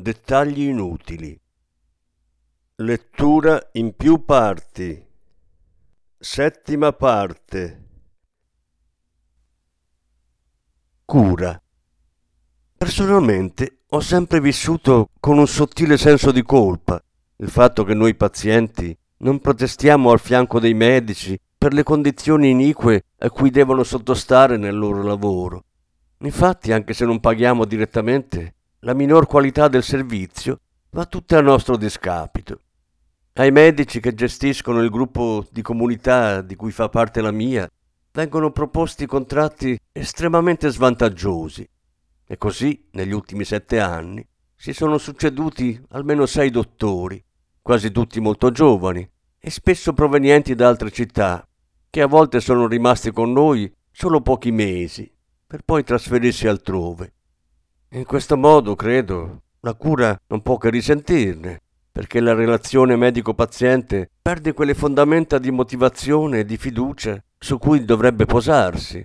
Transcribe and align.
Dettagli 0.00 0.62
inutili. 0.62 1.38
Lettura 2.76 3.68
in 3.72 3.94
più 3.94 4.24
parti. 4.24 5.06
Settima 6.18 6.90
parte. 6.94 7.88
Cura. 11.04 11.62
Personalmente 12.78 13.82
ho 13.88 14.00
sempre 14.00 14.40
vissuto 14.40 15.10
con 15.20 15.36
un 15.36 15.46
sottile 15.46 15.98
senso 15.98 16.32
di 16.32 16.42
colpa 16.42 16.98
il 17.36 17.50
fatto 17.50 17.84
che 17.84 17.92
noi 17.92 18.14
pazienti 18.14 18.96
non 19.18 19.38
protestiamo 19.38 20.10
al 20.10 20.18
fianco 20.18 20.58
dei 20.60 20.72
medici 20.72 21.38
per 21.58 21.74
le 21.74 21.82
condizioni 21.82 22.48
inique 22.48 23.04
a 23.18 23.30
cui 23.30 23.50
devono 23.50 23.82
sottostare 23.82 24.56
nel 24.56 24.78
loro 24.78 25.02
lavoro. 25.02 25.64
Infatti, 26.20 26.72
anche 26.72 26.94
se 26.94 27.04
non 27.04 27.20
paghiamo 27.20 27.66
direttamente, 27.66 28.54
la 28.80 28.94
minor 28.94 29.26
qualità 29.26 29.68
del 29.68 29.82
servizio 29.82 30.58
va 30.90 31.04
tutta 31.04 31.36
a 31.36 31.42
nostro 31.42 31.76
discapito. 31.76 32.60
Ai 33.34 33.52
medici 33.52 34.00
che 34.00 34.14
gestiscono 34.14 34.80
il 34.80 34.88
gruppo 34.88 35.46
di 35.50 35.60
comunità 35.60 36.40
di 36.40 36.56
cui 36.56 36.72
fa 36.72 36.88
parte 36.88 37.20
la 37.20 37.30
mia 37.30 37.68
vengono 38.12 38.50
proposti 38.52 39.04
contratti 39.04 39.78
estremamente 39.92 40.70
svantaggiosi 40.70 41.68
e 42.26 42.36
così 42.38 42.88
negli 42.92 43.12
ultimi 43.12 43.44
sette 43.44 43.80
anni 43.80 44.26
si 44.56 44.72
sono 44.72 44.96
succeduti 44.96 45.78
almeno 45.90 46.24
sei 46.24 46.50
dottori, 46.50 47.22
quasi 47.60 47.90
tutti 47.90 48.18
molto 48.18 48.50
giovani 48.50 49.06
e 49.38 49.50
spesso 49.50 49.92
provenienti 49.92 50.54
da 50.54 50.68
altre 50.68 50.90
città, 50.90 51.46
che 51.90 52.00
a 52.00 52.06
volte 52.06 52.40
sono 52.40 52.66
rimasti 52.66 53.10
con 53.10 53.30
noi 53.32 53.70
solo 53.90 54.22
pochi 54.22 54.50
mesi 54.50 55.10
per 55.46 55.62
poi 55.64 55.84
trasferirsi 55.84 56.46
altrove. 56.46 57.12
In 57.92 58.04
questo 58.04 58.36
modo, 58.36 58.76
credo, 58.76 59.42
la 59.60 59.74
cura 59.74 60.16
non 60.28 60.42
può 60.42 60.58
che 60.58 60.70
risentirne, 60.70 61.60
perché 61.90 62.20
la 62.20 62.34
relazione 62.34 62.94
medico-paziente 62.94 64.08
perde 64.22 64.52
quelle 64.52 64.74
fondamenta 64.74 65.38
di 65.38 65.50
motivazione 65.50 66.38
e 66.38 66.44
di 66.44 66.56
fiducia 66.56 67.20
su 67.36 67.58
cui 67.58 67.84
dovrebbe 67.84 68.26
posarsi, 68.26 69.04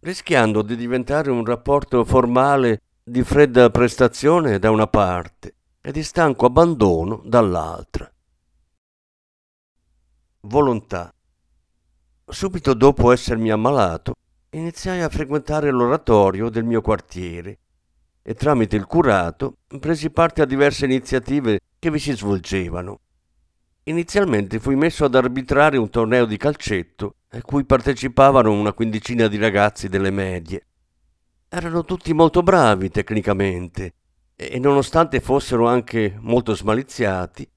rischiando 0.00 0.60
di 0.60 0.76
diventare 0.76 1.30
un 1.30 1.46
rapporto 1.46 2.04
formale 2.04 2.82
di 3.02 3.24
fredda 3.24 3.70
prestazione 3.70 4.58
da 4.58 4.70
una 4.70 4.86
parte 4.86 5.54
e 5.80 5.90
di 5.90 6.02
stanco 6.02 6.44
abbandono 6.44 7.22
dall'altra. 7.24 8.12
Volontà. 10.40 11.10
Subito 12.26 12.74
dopo 12.74 13.12
essermi 13.12 13.50
ammalato, 13.50 14.12
iniziai 14.50 15.00
a 15.00 15.08
frequentare 15.08 15.70
l'oratorio 15.70 16.50
del 16.50 16.64
mio 16.64 16.82
quartiere 16.82 17.60
e 18.28 18.34
tramite 18.34 18.74
il 18.74 18.86
curato 18.86 19.58
presi 19.78 20.10
parte 20.10 20.42
a 20.42 20.46
diverse 20.46 20.84
iniziative 20.84 21.60
che 21.78 21.92
vi 21.92 22.00
si 22.00 22.10
svolgevano. 22.10 22.98
Inizialmente 23.84 24.58
fui 24.58 24.74
messo 24.74 25.04
ad 25.04 25.14
arbitrare 25.14 25.76
un 25.76 25.88
torneo 25.90 26.24
di 26.24 26.36
calcetto 26.36 27.18
a 27.28 27.40
cui 27.42 27.64
partecipavano 27.64 28.50
una 28.50 28.72
quindicina 28.72 29.28
di 29.28 29.36
ragazzi 29.36 29.88
delle 29.88 30.10
medie. 30.10 30.66
Erano 31.48 31.84
tutti 31.84 32.12
molto 32.12 32.42
bravi 32.42 32.90
tecnicamente 32.90 33.94
e 34.34 34.58
nonostante 34.58 35.20
fossero 35.20 35.68
anche 35.68 36.16
molto 36.18 36.52
smaliziati, 36.56 37.48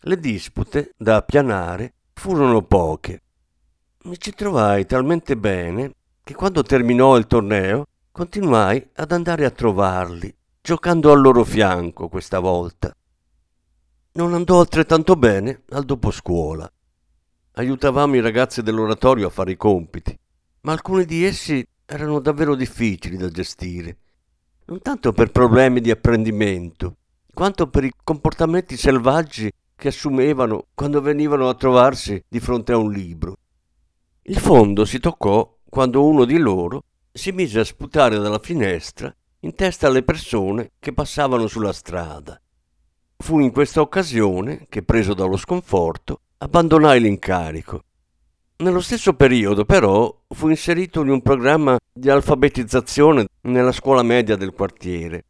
le 0.00 0.18
dispute 0.18 0.92
da 0.98 1.16
appianare 1.16 1.94
furono 2.12 2.60
poche. 2.60 3.22
Mi 4.02 4.18
ci 4.18 4.34
trovai 4.34 4.84
talmente 4.84 5.34
bene 5.34 5.94
che 6.22 6.34
quando 6.34 6.62
terminò 6.62 7.16
il 7.16 7.26
torneo 7.26 7.86
continuai 8.12 8.90
ad 8.94 9.12
andare 9.12 9.44
a 9.44 9.50
trovarli, 9.50 10.34
giocando 10.60 11.12
al 11.12 11.20
loro 11.20 11.44
fianco 11.44 12.08
questa 12.08 12.40
volta. 12.40 12.94
Non 14.12 14.34
andò 14.34 14.58
altrettanto 14.58 15.14
bene 15.14 15.62
al 15.70 15.84
doposcuola. 15.84 16.70
Aiutavamo 17.52 18.16
i 18.16 18.20
ragazzi 18.20 18.62
dell'oratorio 18.62 19.28
a 19.28 19.30
fare 19.30 19.52
i 19.52 19.56
compiti, 19.56 20.18
ma 20.62 20.72
alcuni 20.72 21.04
di 21.04 21.24
essi 21.24 21.64
erano 21.86 22.20
davvero 22.20 22.54
difficili 22.54 23.16
da 23.16 23.28
gestire, 23.28 23.98
non 24.66 24.80
tanto 24.80 25.12
per 25.12 25.30
problemi 25.30 25.80
di 25.80 25.90
apprendimento, 25.90 26.96
quanto 27.32 27.68
per 27.68 27.84
i 27.84 27.92
comportamenti 28.02 28.76
selvaggi 28.76 29.50
che 29.76 29.88
assumevano 29.88 30.66
quando 30.74 31.00
venivano 31.00 31.48
a 31.48 31.54
trovarsi 31.54 32.22
di 32.28 32.40
fronte 32.40 32.72
a 32.72 32.76
un 32.76 32.90
libro. 32.90 33.36
Il 34.22 34.38
fondo 34.38 34.84
si 34.84 34.98
toccò 34.98 35.58
quando 35.68 36.04
uno 36.04 36.24
di 36.24 36.38
loro 36.38 36.84
si 37.12 37.32
mise 37.32 37.60
a 37.60 37.64
sputare 37.64 38.18
dalla 38.18 38.38
finestra 38.38 39.14
in 39.40 39.54
testa 39.54 39.86
alle 39.86 40.02
persone 40.02 40.72
che 40.78 40.92
passavano 40.92 41.46
sulla 41.46 41.72
strada. 41.72 42.40
Fu 43.16 43.38
in 43.40 43.50
questa 43.50 43.80
occasione 43.80 44.66
che, 44.68 44.82
preso 44.82 45.14
dallo 45.14 45.36
sconforto, 45.36 46.20
abbandonai 46.38 47.00
l'incarico. 47.00 47.84
Nello 48.58 48.80
stesso 48.80 49.14
periodo, 49.14 49.64
però, 49.64 50.24
fu 50.28 50.48
inserito 50.48 51.00
in 51.00 51.08
un 51.08 51.22
programma 51.22 51.78
di 51.92 52.10
alfabetizzazione 52.10 53.26
nella 53.42 53.72
scuola 53.72 54.02
media 54.02 54.36
del 54.36 54.52
quartiere. 54.52 55.24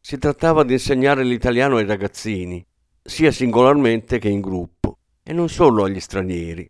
Si 0.00 0.18
trattava 0.18 0.62
di 0.62 0.74
insegnare 0.74 1.24
l'italiano 1.24 1.76
ai 1.76 1.86
ragazzini, 1.86 2.64
sia 3.02 3.32
singolarmente 3.32 4.18
che 4.18 4.28
in 4.28 4.40
gruppo, 4.40 4.98
e 5.22 5.32
non 5.32 5.48
solo 5.48 5.84
agli 5.84 6.00
stranieri. 6.00 6.68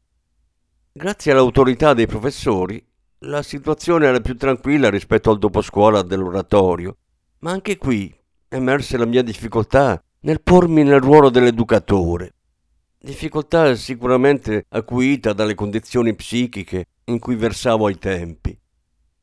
Grazie 0.93 1.33
all'autorità 1.33 1.95
dei 1.95 2.07
professori, 2.07 2.85
la 3.23 3.43
situazione 3.43 4.07
era 4.07 4.21
più 4.21 4.37
tranquilla 4.37 4.91
rispetto 4.91 5.31
al 5.31 5.39
doposcuola 5.39 6.03
dell'oratorio, 6.03 6.97
ma 7.41 7.51
anche 7.51 7.77
qui 7.77 8.15
emerse 8.49 8.97
la 8.97 9.07
mia 9.07 9.23
difficoltà 9.23 10.01
nel 10.21 10.41
pormi 10.41 10.85
nel 10.85 11.01
ruolo 11.01 11.29
dell'educatore. 11.29 12.35
Difficoltà 13.01 13.75
sicuramente 13.75 14.67
acuita 14.69 15.33
dalle 15.33 15.55
condizioni 15.55 16.15
psichiche 16.15 16.87
in 17.05 17.19
cui 17.19 17.35
versavo 17.35 17.87
ai 17.87 17.99
tempi. 17.99 18.57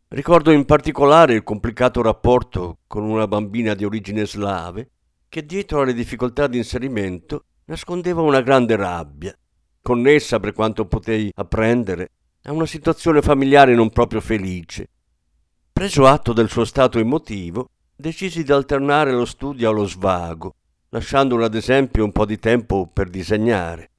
Ricordo 0.09 0.51
in 0.51 0.65
particolare 0.65 1.33
il 1.33 1.43
complicato 1.43 2.01
rapporto 2.01 2.79
con 2.87 3.03
una 3.03 3.27
bambina 3.27 3.73
di 3.73 3.85
origine 3.85 4.25
slave 4.25 4.89
che 5.29 5.45
dietro 5.45 5.81
alle 5.81 5.93
difficoltà 5.93 6.47
di 6.47 6.57
inserimento 6.57 7.45
nascondeva 7.65 8.21
una 8.21 8.41
grande 8.41 8.75
rabbia, 8.75 9.37
connessa 9.81 10.39
per 10.39 10.53
quanto 10.53 10.85
potei 10.85 11.31
apprendere 11.33 12.11
a 12.47 12.51
una 12.51 12.65
situazione 12.67 13.21
familiare 13.21 13.73
non 13.73 13.89
proprio 13.89 14.21
felice. 14.21 14.89
Preso 15.73 16.05
atto 16.05 16.31
del 16.31 16.49
suo 16.49 16.63
stato 16.63 16.99
emotivo, 16.99 17.69
decisi 17.95 18.43
di 18.43 18.51
alternare 18.51 19.11
lo 19.11 19.25
studio 19.25 19.69
allo 19.69 19.85
svago, 19.85 20.53
lasciandole 20.89 21.45
ad 21.45 21.55
esempio 21.55 22.03
un 22.03 22.11
po' 22.11 22.25
di 22.25 22.37
tempo 22.37 22.87
per 22.91 23.09
disegnare. 23.09 23.89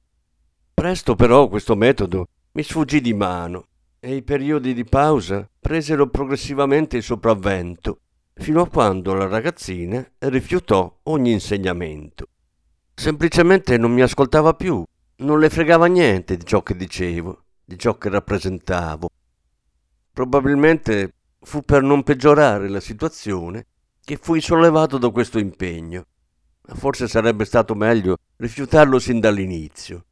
Presto 0.73 1.15
però 1.15 1.49
questo 1.49 1.75
metodo 1.75 2.27
mi 2.53 2.63
sfuggì 2.63 3.01
di 3.01 3.13
mano 3.13 3.65
e 3.99 4.15
i 4.15 4.23
periodi 4.23 4.73
di 4.73 4.85
pausa 4.85 5.47
presero 5.59 6.07
progressivamente 6.07 6.95
il 6.97 7.03
sopravvento, 7.03 7.99
fino 8.33 8.61
a 8.61 8.69
quando 8.69 9.13
la 9.13 9.27
ragazzina 9.27 10.09
rifiutò 10.19 10.99
ogni 11.03 11.31
insegnamento. 11.33 12.27
Semplicemente 12.93 13.77
non 13.77 13.91
mi 13.91 14.01
ascoltava 14.01 14.53
più, 14.53 14.83
non 15.17 15.39
le 15.39 15.49
fregava 15.49 15.87
niente 15.87 16.37
di 16.37 16.45
ciò 16.45 16.63
che 16.63 16.75
dicevo 16.75 17.41
di 17.67 17.77
ciò 17.77 17.97
che 17.97 18.07
rappresentavo. 18.07 19.09
Probabilmente 20.13 21.15
fu 21.41 21.63
per 21.63 21.83
non 21.83 22.01
peggiorare 22.01 22.69
la 22.69 22.79
situazione 22.79 23.65
che 24.05 24.15
fui 24.15 24.39
sollevato 24.39 24.97
da 24.97 25.09
questo 25.09 25.37
impegno. 25.37 26.05
Forse 26.61 27.09
sarebbe 27.09 27.43
stato 27.43 27.75
meglio 27.75 28.15
rifiutarlo 28.37 28.99
sin 28.99 29.19
dall'inizio. 29.19 30.05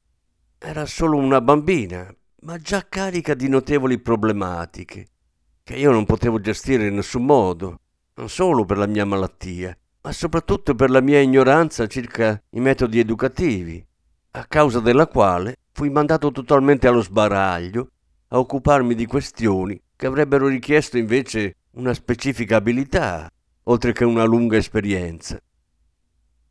Era 0.58 0.86
solo 0.86 1.16
una 1.16 1.40
bambina, 1.40 2.14
ma 2.42 2.58
già 2.58 2.86
carica 2.90 3.34
di 3.34 3.48
notevoli 3.48 4.00
problematiche, 4.00 5.08
che 5.64 5.76
io 5.76 5.92
non 5.92 6.06
potevo 6.06 6.42
gestire 6.42 6.88
in 6.88 6.96
nessun 6.96 7.24
modo, 7.24 7.80
non 8.16 8.28
solo 8.28 8.66
per 8.66 8.78
la 8.78 8.86
mia 8.86 9.06
malattia, 9.06 9.76
ma 10.02 10.12
soprattutto 10.12 10.76
per 10.76 10.90
la 10.90 11.00
mia 11.00 11.22
ignoranza 11.22 11.88
circa 11.88 12.38
i 12.50 12.60
metodi 12.60 13.00
educativi, 13.00 13.86
a 14.32 14.46
causa 14.46 14.82
della 14.82 15.08
quale 15.08 15.56
fui 15.76 15.90
mandato 15.90 16.32
totalmente 16.32 16.88
allo 16.88 17.02
sbaraglio 17.02 17.90
a 18.30 18.40
occuparmi 18.40 18.96
di 18.96 19.06
questioni 19.06 19.78
che 19.94 20.06
avrebbero 20.06 20.48
richiesto 20.48 20.98
invece 20.98 21.58
una 21.72 21.94
specifica 21.94 22.56
abilità, 22.56 23.30
oltre 23.64 23.92
che 23.92 24.06
una 24.06 24.24
lunga 24.24 24.56
esperienza. 24.56 25.38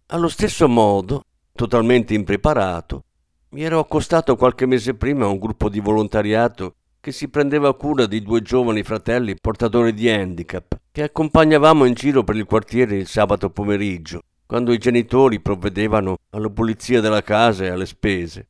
Allo 0.08 0.28
stesso 0.28 0.68
modo, 0.68 1.22
totalmente 1.52 2.12
impreparato, 2.12 3.04
mi 3.52 3.62
ero 3.62 3.78
accostato 3.78 4.36
qualche 4.36 4.66
mese 4.66 4.92
prima 4.92 5.24
a 5.24 5.28
un 5.28 5.38
gruppo 5.38 5.70
di 5.70 5.80
volontariato 5.80 6.74
che 7.00 7.10
si 7.10 7.28
prendeva 7.28 7.74
cura 7.74 8.04
di 8.04 8.20
due 8.20 8.42
giovani 8.42 8.82
fratelli 8.82 9.36
portatori 9.40 9.94
di 9.94 10.10
handicap 10.10 10.78
che 10.92 11.02
accompagnavamo 11.02 11.86
in 11.86 11.94
giro 11.94 12.24
per 12.24 12.36
il 12.36 12.44
quartiere 12.44 12.96
il 12.96 13.06
sabato 13.06 13.48
pomeriggio, 13.48 14.20
quando 14.44 14.70
i 14.70 14.78
genitori 14.78 15.40
provvedevano 15.40 16.18
alla 16.28 16.50
pulizia 16.50 17.00
della 17.00 17.22
casa 17.22 17.64
e 17.64 17.68
alle 17.68 17.86
spese. 17.86 18.48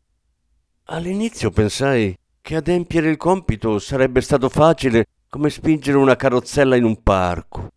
All'inizio 0.89 1.51
pensai 1.51 2.15
che 2.43 2.57
adempiere 2.57 3.09
il 3.09 3.17
compito 3.17 3.79
sarebbe 3.79 4.21
stato 4.21 4.51
facile 4.51 5.07
come 5.31 5.49
spingere 5.49 5.97
una 5.97 6.15
carrozzella 6.15 6.77
in 6.77 6.85
un 6.85 7.03
parco. 7.03 7.71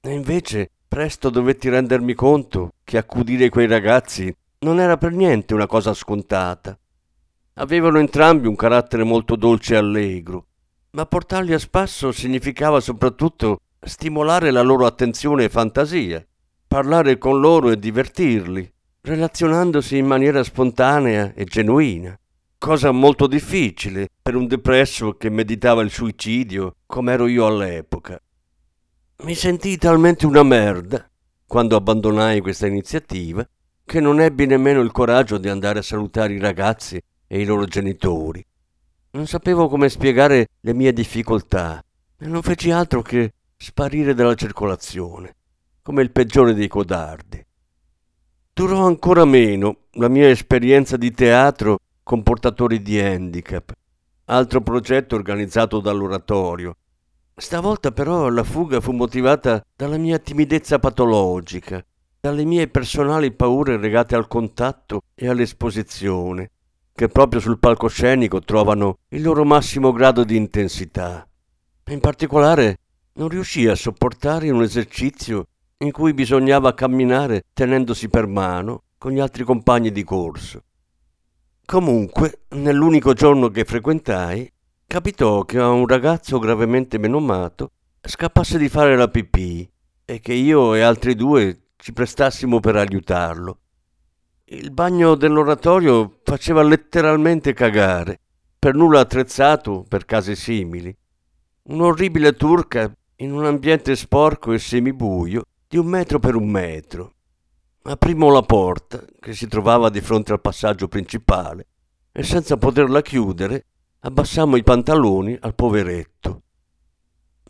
E 0.00 0.12
invece 0.12 0.68
presto 0.88 1.30
dovetti 1.30 1.68
rendermi 1.68 2.14
conto 2.14 2.72
che 2.82 2.98
accudire 2.98 3.48
quei 3.48 3.68
ragazzi 3.68 4.34
non 4.60 4.80
era 4.80 4.96
per 4.96 5.12
niente 5.12 5.54
una 5.54 5.68
cosa 5.68 5.94
scontata. 5.94 6.76
Avevano 7.54 8.00
entrambi 8.00 8.48
un 8.48 8.56
carattere 8.56 9.04
molto 9.04 9.36
dolce 9.36 9.74
e 9.74 9.76
allegro, 9.76 10.46
ma 10.90 11.06
portarli 11.06 11.52
a 11.52 11.60
spasso 11.60 12.10
significava 12.10 12.80
soprattutto 12.80 13.60
stimolare 13.80 14.50
la 14.50 14.62
loro 14.62 14.84
attenzione 14.84 15.44
e 15.44 15.48
fantasia, 15.48 16.26
parlare 16.66 17.18
con 17.18 17.38
loro 17.38 17.70
e 17.70 17.78
divertirli, 17.78 18.72
relazionandosi 19.02 19.96
in 19.96 20.06
maniera 20.06 20.42
spontanea 20.42 21.32
e 21.34 21.44
genuina, 21.44 22.18
cosa 22.58 22.90
molto 22.90 23.28
difficile 23.28 24.08
per 24.20 24.34
un 24.34 24.48
depresso 24.48 25.16
che 25.16 25.30
meditava 25.30 25.82
il 25.82 25.90
suicidio 25.90 26.74
come 26.86 27.12
ero 27.12 27.28
io 27.28 27.46
all'epoca. 27.46 28.20
Mi 29.22 29.34
sentii 29.34 29.78
talmente 29.78 30.26
una 30.26 30.42
merda 30.42 31.08
quando 31.46 31.76
abbandonai 31.76 32.40
questa 32.40 32.66
iniziativa 32.66 33.48
che 33.84 34.00
non 34.00 34.20
ebbi 34.20 34.44
nemmeno 34.44 34.80
il 34.80 34.92
coraggio 34.92 35.38
di 35.38 35.48
andare 35.48 35.78
a 35.78 35.82
salutare 35.82 36.34
i 36.34 36.38
ragazzi 36.38 37.00
e 37.26 37.40
i 37.40 37.44
loro 37.44 37.64
genitori. 37.64 38.44
Non 39.12 39.26
sapevo 39.26 39.68
come 39.68 39.88
spiegare 39.88 40.48
le 40.60 40.74
mie 40.74 40.92
difficoltà 40.92 41.82
e 42.18 42.26
non 42.26 42.42
feci 42.42 42.70
altro 42.70 43.00
che 43.00 43.32
sparire 43.56 44.14
dalla 44.14 44.34
circolazione, 44.34 45.36
come 45.80 46.02
il 46.02 46.10
peggiore 46.10 46.54
dei 46.54 46.68
codardi. 46.68 47.44
Durò 48.52 48.84
ancora 48.84 49.24
meno 49.24 49.84
la 49.92 50.08
mia 50.08 50.28
esperienza 50.28 50.96
di 50.96 51.12
teatro 51.12 51.78
con 52.08 52.22
portatori 52.22 52.80
di 52.80 52.98
handicap, 52.98 53.70
altro 54.24 54.62
progetto 54.62 55.14
organizzato 55.14 55.78
dall'oratorio. 55.78 56.74
Stavolta 57.36 57.92
però 57.92 58.30
la 58.30 58.44
fuga 58.44 58.80
fu 58.80 58.92
motivata 58.92 59.62
dalla 59.76 59.98
mia 59.98 60.18
timidezza 60.18 60.78
patologica, 60.78 61.84
dalle 62.18 62.46
mie 62.46 62.66
personali 62.68 63.30
paure 63.30 63.76
legate 63.76 64.16
al 64.16 64.26
contatto 64.26 65.02
e 65.14 65.28
all'esposizione, 65.28 66.50
che 66.94 67.08
proprio 67.08 67.40
sul 67.40 67.58
palcoscenico 67.58 68.40
trovano 68.40 69.00
il 69.08 69.20
loro 69.20 69.44
massimo 69.44 69.92
grado 69.92 70.24
di 70.24 70.36
intensità. 70.36 71.28
In 71.90 72.00
particolare 72.00 72.78
non 73.16 73.28
riuscii 73.28 73.66
a 73.66 73.74
sopportare 73.74 74.48
un 74.48 74.62
esercizio 74.62 75.44
in 75.76 75.92
cui 75.92 76.14
bisognava 76.14 76.72
camminare 76.72 77.42
tenendosi 77.52 78.08
per 78.08 78.26
mano 78.26 78.84
con 78.96 79.12
gli 79.12 79.20
altri 79.20 79.44
compagni 79.44 79.92
di 79.92 80.04
corso. 80.04 80.62
Comunque, 81.70 82.44
nell'unico 82.52 83.12
giorno 83.12 83.50
che 83.50 83.66
frequentai, 83.66 84.50
capitò 84.86 85.44
che 85.44 85.58
a 85.58 85.68
un 85.68 85.86
ragazzo 85.86 86.38
gravemente 86.38 86.96
menomato 86.96 87.72
scappasse 88.00 88.56
di 88.56 88.70
fare 88.70 88.96
la 88.96 89.08
pipì 89.08 89.70
e 90.06 90.18
che 90.18 90.32
io 90.32 90.72
e 90.72 90.80
altri 90.80 91.14
due 91.14 91.72
ci 91.76 91.92
prestassimo 91.92 92.58
per 92.58 92.76
aiutarlo. 92.76 93.58
Il 94.46 94.70
bagno 94.70 95.14
dell'oratorio 95.14 96.20
faceva 96.22 96.62
letteralmente 96.62 97.52
cagare, 97.52 98.18
per 98.58 98.74
nulla 98.74 99.00
attrezzato 99.00 99.84
per 99.86 100.06
case 100.06 100.36
simili. 100.36 100.96
Un'orribile 101.64 102.32
turca 102.32 102.90
in 103.16 103.32
un 103.32 103.44
ambiente 103.44 103.94
sporco 103.94 104.52
e 104.52 104.58
semibuio 104.58 105.42
di 105.68 105.76
un 105.76 105.84
metro 105.84 106.18
per 106.18 106.34
un 106.34 106.48
metro. 106.48 107.12
Aprimo 107.82 108.30
la 108.30 108.42
porta, 108.42 109.04
che 109.20 109.34
si 109.34 109.46
trovava 109.46 109.88
di 109.88 110.00
fronte 110.00 110.32
al 110.32 110.40
passaggio 110.40 110.88
principale, 110.88 111.66
e 112.12 112.22
senza 112.22 112.56
poterla 112.56 113.02
chiudere 113.02 113.66
abbassammo 114.00 114.56
i 114.56 114.62
pantaloni 114.62 115.36
al 115.40 115.54
poveretto. 115.54 116.42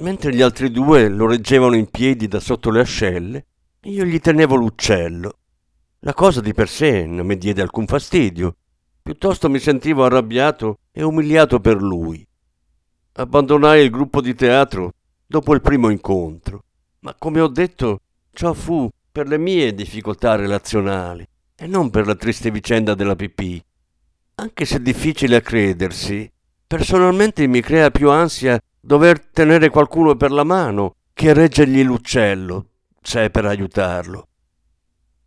Mentre 0.01 0.35
gli 0.35 0.43
altri 0.43 0.71
due 0.71 1.09
lo 1.09 1.27
reggevano 1.27 1.77
in 1.77 1.91
piedi 1.91 2.29
da 2.29 2.41
sotto 2.41 2.71
le 2.71 2.81
ascelle, 2.81 3.47
io 3.83 4.05
gli 4.05 4.21
tenevo 4.21 4.55
l'uccello 4.55 5.39
la 6.03 6.15
cosa 6.15 6.41
di 6.41 6.55
per 6.55 6.69
sé 6.69 7.05
non 7.07 7.27
mi 7.27 7.37
diede 7.37 7.61
alcun 7.61 7.87
fastidio, 7.87 8.55
piuttosto 9.03 9.51
mi 9.51 9.59
sentivo 9.59 10.05
arrabbiato 10.05 10.79
e 10.93 11.03
umiliato 11.03 11.59
per 11.59 11.83
lui. 11.83 12.25
Abbandonai 13.15 13.83
il 13.83 13.91
gruppo 13.91 14.21
di 14.21 14.37
teatro 14.37 14.93
dopo 15.27 15.55
il 15.55 15.61
primo 15.61 15.89
incontro, 15.91 16.63
ma 17.01 17.17
come 17.19 17.41
ho 17.41 17.49
detto, 17.49 18.03
ciò 18.31 18.53
fu 18.53 18.89
per 19.19 19.27
le 19.27 19.39
mie 19.39 19.75
difficoltà 19.75 20.37
relazionali 20.37 21.27
e 21.57 21.67
non 21.67 21.91
per 21.91 22.07
la 22.07 22.15
triste 22.15 22.53
vicenda 22.53 22.95
della 22.95 23.17
pipì. 23.17 23.61
Anche 24.37 24.65
se 24.65 24.81
difficile 24.81 25.35
a 25.35 25.41
credersi, 25.41 26.31
personalmente 26.65 27.45
mi 27.49 27.61
crea 27.61 27.91
più 27.91 28.13
ansia 28.13 28.61
dover 28.81 29.19
tenere 29.19 29.71
qualcuno 29.71 30.15
per 30.15 30.31
la 30.31 30.45
mano 30.45 30.95
che 31.13 31.33
reggergli 31.33 31.83
l'uccello, 31.83 32.69
se 33.03 33.29
per 33.31 33.45
aiutarlo. 33.45 34.29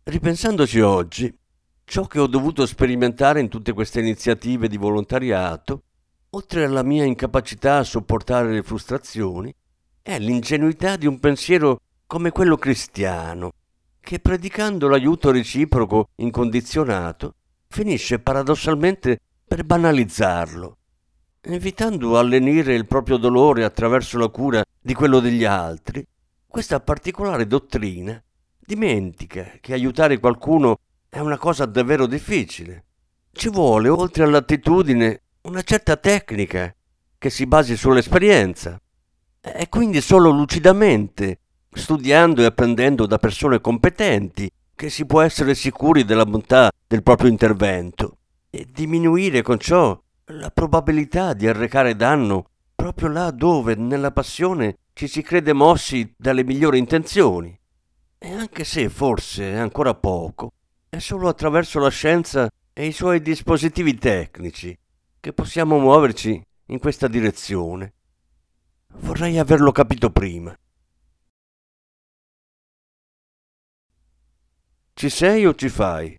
Ripensandoci 0.04 0.80
oggi, 0.80 1.38
ciò 1.84 2.06
che 2.06 2.18
ho 2.18 2.26
dovuto 2.26 2.64
sperimentare 2.64 3.40
in 3.40 3.50
tutte 3.50 3.74
queste 3.74 4.00
iniziative 4.00 4.68
di 4.68 4.78
volontariato, 4.78 5.82
oltre 6.30 6.64
alla 6.64 6.82
mia 6.82 7.04
incapacità 7.04 7.76
a 7.76 7.84
sopportare 7.84 8.50
le 8.52 8.62
frustrazioni, 8.62 9.54
è 10.00 10.18
l'ingenuità 10.18 10.96
di 10.96 11.06
un 11.06 11.20
pensiero 11.20 11.78
come 12.06 12.30
quello 12.30 12.56
cristiano, 12.56 13.52
che 14.02 14.18
predicando 14.18 14.88
l'aiuto 14.88 15.30
reciproco 15.30 16.08
incondizionato, 16.16 17.34
finisce 17.68 18.18
paradossalmente 18.18 19.20
per 19.46 19.64
banalizzarlo, 19.64 20.76
evitando 21.40 22.18
a 22.18 22.22
lenire 22.22 22.74
il 22.74 22.86
proprio 22.86 23.16
dolore 23.16 23.64
attraverso 23.64 24.18
la 24.18 24.28
cura 24.28 24.62
di 24.80 24.92
quello 24.92 25.20
degli 25.20 25.44
altri. 25.44 26.04
Questa 26.46 26.80
particolare 26.80 27.46
dottrina 27.46 28.22
dimentica 28.58 29.52
che 29.60 29.72
aiutare 29.72 30.18
qualcuno 30.18 30.78
è 31.08 31.20
una 31.20 31.38
cosa 31.38 31.64
davvero 31.64 32.06
difficile. 32.06 32.84
Ci 33.32 33.48
vuole, 33.48 33.88
oltre 33.88 34.24
all'attitudine, 34.24 35.22
una 35.42 35.62
certa 35.62 35.96
tecnica 35.96 36.74
che 37.16 37.30
si 37.30 37.46
basi 37.46 37.76
sull'esperienza. 37.76 38.80
E 39.40 39.68
quindi 39.68 40.00
solo 40.00 40.30
lucidamente, 40.30 41.40
studiando 41.72 42.42
e 42.42 42.46
apprendendo 42.46 43.06
da 43.06 43.18
persone 43.18 43.60
competenti, 43.60 44.50
che 44.74 44.90
si 44.90 45.06
può 45.06 45.20
essere 45.20 45.54
sicuri 45.54 46.04
della 46.04 46.26
bontà 46.26 46.70
del 46.86 47.02
proprio 47.02 47.30
intervento 47.30 48.18
e 48.50 48.66
diminuire 48.70 49.42
con 49.42 49.58
ciò 49.58 49.98
la 50.26 50.50
probabilità 50.50 51.32
di 51.32 51.46
arrecare 51.46 51.96
danno 51.96 52.46
proprio 52.74 53.08
là 53.08 53.30
dove 53.30 53.74
nella 53.74 54.10
passione 54.10 54.76
ci 54.92 55.06
si 55.06 55.22
crede 55.22 55.52
mossi 55.52 56.12
dalle 56.16 56.44
migliori 56.44 56.78
intenzioni. 56.78 57.58
E 58.18 58.32
anche 58.32 58.64
se 58.64 58.88
forse 58.88 59.52
è 59.52 59.56
ancora 59.56 59.94
poco, 59.94 60.52
è 60.88 60.98
solo 60.98 61.28
attraverso 61.28 61.78
la 61.78 61.88
scienza 61.88 62.50
e 62.72 62.86
i 62.86 62.92
suoi 62.92 63.20
dispositivi 63.20 63.96
tecnici 63.96 64.76
che 65.20 65.32
possiamo 65.32 65.78
muoverci 65.78 66.42
in 66.66 66.78
questa 66.78 67.08
direzione. 67.08 67.92
Vorrei 68.98 69.38
averlo 69.38 69.72
capito 69.72 70.10
prima. 70.10 70.54
Ci 75.02 75.10
sei 75.10 75.44
o 75.46 75.54
ci 75.56 75.68
fai? 75.68 76.16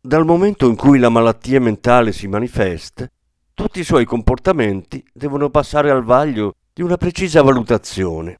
Dal 0.00 0.24
momento 0.24 0.68
in 0.68 0.76
cui 0.76 1.00
la 1.00 1.08
malattia 1.08 1.58
mentale 1.58 2.12
si 2.12 2.28
manifesta, 2.28 3.10
tutti 3.54 3.80
i 3.80 3.84
suoi 3.84 4.04
comportamenti 4.04 5.04
devono 5.12 5.50
passare 5.50 5.90
al 5.90 6.04
vaglio 6.04 6.54
di 6.72 6.80
una 6.80 6.96
precisa 6.96 7.42
valutazione 7.42 8.38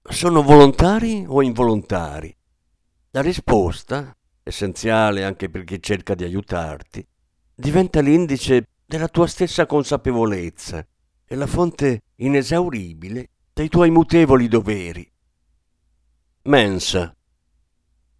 sono 0.00 0.44
volontari 0.44 1.24
o 1.26 1.42
involontari? 1.42 2.32
La 3.10 3.20
risposta, 3.20 4.16
essenziale 4.44 5.24
anche 5.24 5.50
per 5.50 5.64
chi 5.64 5.82
cerca 5.82 6.14
di 6.14 6.22
aiutarti, 6.22 7.04
diventa 7.52 8.00
l'indice 8.00 8.68
della 8.86 9.08
tua 9.08 9.26
stessa 9.26 9.66
consapevolezza 9.66 10.86
e 11.26 11.34
la 11.34 11.48
fonte 11.48 12.02
inesauribile 12.14 13.30
dei 13.52 13.68
tuoi 13.68 13.90
mutevoli 13.90 14.46
doveri. 14.46 15.10
Mensa. 16.42 17.12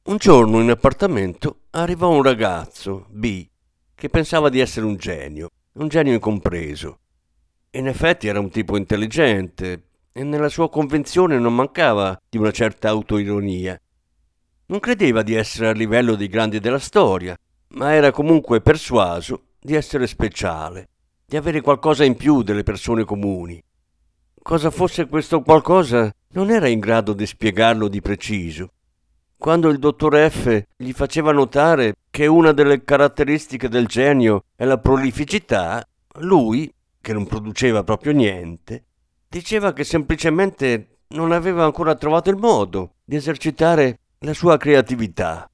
Un 0.06 0.18
giorno 0.18 0.60
in 0.60 0.68
appartamento 0.68 1.60
arrivò 1.70 2.10
un 2.10 2.22
ragazzo, 2.22 3.06
B, 3.08 3.48
che 3.94 4.10
pensava 4.10 4.50
di 4.50 4.60
essere 4.60 4.84
un 4.84 4.96
genio, 4.96 5.48
un 5.78 5.88
genio 5.88 6.12
incompreso. 6.12 6.98
In 7.70 7.88
effetti 7.88 8.28
era 8.28 8.38
un 8.38 8.50
tipo 8.50 8.76
intelligente, 8.76 9.84
e 10.12 10.22
nella 10.22 10.50
sua 10.50 10.68
convenzione 10.68 11.38
non 11.38 11.54
mancava 11.54 12.20
di 12.28 12.36
una 12.36 12.50
certa 12.50 12.90
autoironia. 12.90 13.80
Non 14.66 14.78
credeva 14.78 15.22
di 15.22 15.32
essere 15.32 15.68
a 15.68 15.72
livello 15.72 16.16
dei 16.16 16.28
grandi 16.28 16.60
della 16.60 16.78
storia, 16.78 17.34
ma 17.68 17.94
era 17.94 18.10
comunque 18.10 18.60
persuaso 18.60 19.52
di 19.58 19.74
essere 19.74 20.06
speciale, 20.06 20.88
di 21.24 21.38
avere 21.38 21.62
qualcosa 21.62 22.04
in 22.04 22.14
più 22.14 22.42
delle 22.42 22.62
persone 22.62 23.04
comuni. 23.04 23.58
Cosa 24.42 24.70
fosse 24.70 25.06
questo 25.06 25.40
qualcosa 25.40 26.14
non 26.32 26.50
era 26.50 26.68
in 26.68 26.78
grado 26.78 27.14
di 27.14 27.24
spiegarlo 27.24 27.88
di 27.88 28.02
preciso. 28.02 28.68
Quando 29.44 29.68
il 29.68 29.78
dottor 29.78 30.30
F 30.30 30.64
gli 30.74 30.92
faceva 30.92 31.30
notare 31.30 31.96
che 32.08 32.26
una 32.26 32.52
delle 32.52 32.82
caratteristiche 32.82 33.68
del 33.68 33.86
genio 33.86 34.44
è 34.56 34.64
la 34.64 34.78
prolificità, 34.78 35.86
lui, 36.20 36.72
che 36.98 37.12
non 37.12 37.26
produceva 37.26 37.84
proprio 37.84 38.14
niente, 38.14 38.84
diceva 39.28 39.74
che 39.74 39.84
semplicemente 39.84 41.00
non 41.08 41.30
aveva 41.30 41.62
ancora 41.62 41.94
trovato 41.94 42.30
il 42.30 42.38
modo 42.38 42.94
di 43.04 43.16
esercitare 43.16 43.98
la 44.20 44.32
sua 44.32 44.56
creatività. 44.56 45.46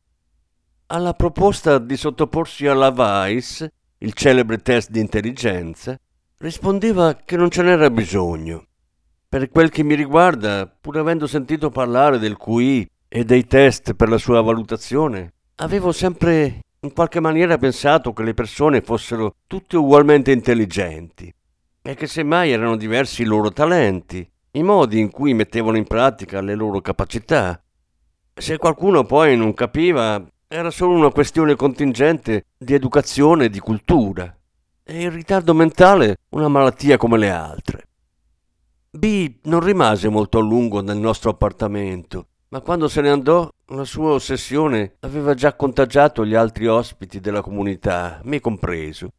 Alla 0.86 1.14
proposta 1.14 1.78
di 1.78 1.96
sottoporsi 1.96 2.68
alla 2.68 2.92
VICE, 2.92 3.72
il 3.98 4.12
celebre 4.12 4.58
test 4.58 4.90
di 4.90 5.00
intelligenza, 5.00 5.98
rispondeva 6.38 7.16
che 7.16 7.36
non 7.36 7.50
ce 7.50 7.62
n'era 7.62 7.90
bisogno. 7.90 8.66
Per 9.28 9.50
quel 9.50 9.68
che 9.70 9.82
mi 9.82 9.96
riguarda, 9.96 10.68
pur 10.68 10.96
avendo 10.98 11.26
sentito 11.26 11.70
parlare 11.70 12.20
del 12.20 12.36
QI 12.36 12.88
e 13.12 13.24
dei 13.24 13.44
test 13.44 13.94
per 13.94 14.08
la 14.08 14.18
sua 14.18 14.40
valutazione, 14.40 15.32
avevo 15.56 15.90
sempre 15.90 16.60
in 16.78 16.92
qualche 16.92 17.18
maniera 17.18 17.58
pensato 17.58 18.12
che 18.12 18.22
le 18.22 18.34
persone 18.34 18.82
fossero 18.82 19.34
tutte 19.48 19.76
ugualmente 19.76 20.30
intelligenti 20.30 21.34
e 21.82 21.94
che 21.96 22.06
semmai 22.06 22.52
erano 22.52 22.76
diversi 22.76 23.22
i 23.22 23.24
loro 23.24 23.50
talenti, 23.50 24.26
i 24.52 24.62
modi 24.62 25.00
in 25.00 25.10
cui 25.10 25.34
mettevano 25.34 25.76
in 25.76 25.86
pratica 25.86 26.40
le 26.40 26.54
loro 26.54 26.80
capacità. 26.80 27.60
Se 28.32 28.56
qualcuno 28.58 29.02
poi 29.02 29.36
non 29.36 29.54
capiva, 29.54 30.24
era 30.46 30.70
solo 30.70 30.94
una 30.94 31.10
questione 31.10 31.56
contingente 31.56 32.44
di 32.56 32.74
educazione 32.74 33.46
e 33.46 33.50
di 33.50 33.58
cultura, 33.58 34.32
e 34.84 35.02
il 35.02 35.10
ritardo 35.10 35.52
mentale 35.52 36.18
una 36.30 36.48
malattia 36.48 36.96
come 36.96 37.18
le 37.18 37.30
altre. 37.30 37.88
B 38.88 39.38
non 39.42 39.60
rimase 39.60 40.08
molto 40.08 40.38
a 40.38 40.42
lungo 40.42 40.80
nel 40.80 40.98
nostro 40.98 41.30
appartamento, 41.30 42.26
ma 42.50 42.60
quando 42.60 42.88
se 42.88 43.00
ne 43.00 43.10
andò 43.10 43.48
la 43.66 43.84
sua 43.84 44.10
ossessione 44.12 44.96
aveva 45.00 45.34
già 45.34 45.54
contagiato 45.54 46.26
gli 46.26 46.34
altri 46.34 46.66
ospiti 46.66 47.20
della 47.20 47.42
comunità, 47.42 48.20
me 48.24 48.40
compreso. 48.40 49.12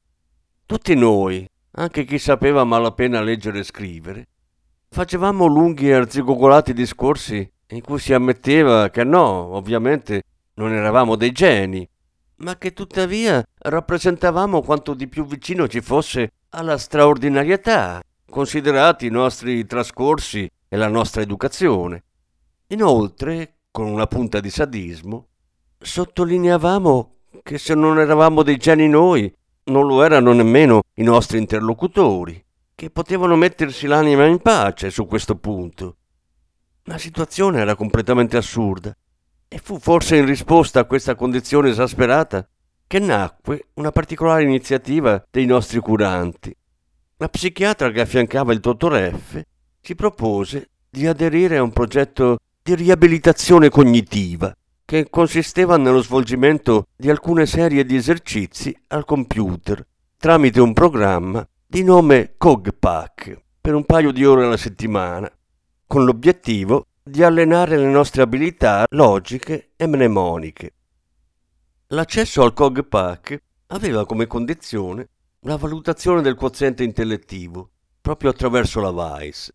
Tutti 0.66 0.94
noi, 0.96 1.48
anche 1.72 2.04
chi 2.04 2.20
sapeva 2.20 2.66
malapena 2.66 3.22
leggere 3.22 3.60
e 3.60 3.64
scrivere, 3.64 4.28
facevamo 4.90 5.46
lunghi 5.46 5.90
e 5.90 5.94
arzigogolati 5.94 6.74
discorsi 6.74 7.50
in 7.70 7.82
cui 7.82 8.00
si 8.00 8.14
ammetteva 8.14 8.90
che 8.90 9.06
no, 9.06 9.56
ovviamente 9.56 10.24
non 10.56 10.74
eravamo 10.74 11.16
dei 11.16 11.32
geni, 11.32 11.88
ma 12.38 12.58
che 12.58 12.74
tuttavia 12.74 13.42
rappresentavamo 13.60 14.62
quanto 14.62 14.94
di 14.94 15.08
più 15.08 15.26
vicino 15.26 15.70
ci 15.70 15.80
fosse 15.80 16.32
alla 16.50 16.78
straordinarietà, 16.78 18.02
considerati 18.30 19.06
i 19.06 19.10
nostri 19.10 19.66
trascorsi 19.66 20.52
e 20.68 20.76
la 20.76 20.90
nostra 20.90 21.22
educazione. 21.22 22.04
Inoltre, 22.72 23.58
con 23.70 23.88
una 23.88 24.08
punta 24.08 24.40
di 24.40 24.50
sadismo, 24.50 25.28
sottolineavamo 25.78 27.16
che 27.44 27.58
se 27.58 27.76
non 27.76 28.00
eravamo 28.00 28.44
dei 28.44 28.56
geni 28.56 28.88
noi, 28.88 29.34
non 29.66 29.86
lo 29.88 30.04
erano 30.04 30.32
nemmeno 30.32 30.82
i 30.96 31.04
nostri 31.04 31.38
interlocutori, 31.38 32.42
che 32.74 32.90
potevano 32.90 33.36
mettersi 33.36 33.88
l'anima 33.88 34.26
in 34.26 34.40
pace 34.40 34.90
su 34.90 35.06
questo 35.06 35.36
punto. 35.36 35.98
La 36.84 36.98
situazione 36.98 37.60
era 37.60 37.76
completamente 37.76 38.38
assurda 38.38 38.96
e 39.50 39.60
fu 39.62 39.78
forse 39.78 40.16
in 40.16 40.26
risposta 40.26 40.80
a 40.80 40.86
questa 40.86 41.16
condizione 41.16 41.70
esasperata 41.70 42.48
che 42.88 43.00
nacque 43.00 43.68
una 43.74 43.92
particolare 43.92 44.44
iniziativa 44.44 45.22
dei 45.30 45.46
nostri 45.46 45.80
curanti. 45.80 46.56
La 47.18 47.28
psichiatra 47.28 47.92
che 47.92 48.00
affiancava 48.00 48.54
il 48.54 48.62
dottor 48.62 49.14
F 49.14 49.42
ci 49.82 49.94
propose 49.94 50.70
di 50.90 51.06
aderire 51.06 51.58
a 51.58 51.64
un 51.64 51.72
progetto 51.72 52.38
di 52.64 52.76
riabilitazione 52.76 53.70
cognitiva 53.70 54.56
che 54.86 55.10
consisteva 55.10 55.78
nello 55.78 56.02
svolgimento 56.02 56.88
di 56.96 57.10
alcune 57.10 57.46
serie 57.46 57.86
di 57.86 57.96
esercizi 57.96 58.76
al 58.88 59.06
computer 59.06 59.86
tramite 60.18 60.60
un 60.60 60.74
programma 60.74 61.48
di 61.66 61.84
nome 61.84 62.36
CogPack 62.38 63.42
per 63.60 63.74
un 63.74 63.86
paio 63.86 64.12
di 64.12 64.26
ore 64.26 64.46
alla 64.46 64.58
settimana, 64.58 65.32
con 65.88 66.04
l'obiettivo 66.04 66.88
di 67.02 67.24
allenare 67.24 67.78
le 67.78 67.88
nostre 67.88 68.22
abilità 68.22 68.86
logiche 68.90 69.72
e 69.76 69.88
mnemoniche. 69.88 70.74
L'accesso 71.88 72.44
al 72.44 72.54
CogPack 72.54 73.42
aveva 73.68 74.06
come 74.06 74.28
condizione 74.28 75.08
la 75.42 75.58
valutazione 75.58 76.22
del 76.22 76.36
quoziente 76.36 76.84
intellettivo 76.84 77.72
proprio 78.00 78.30
attraverso 78.30 78.80
la 78.80 78.92
VICE. 78.92 79.54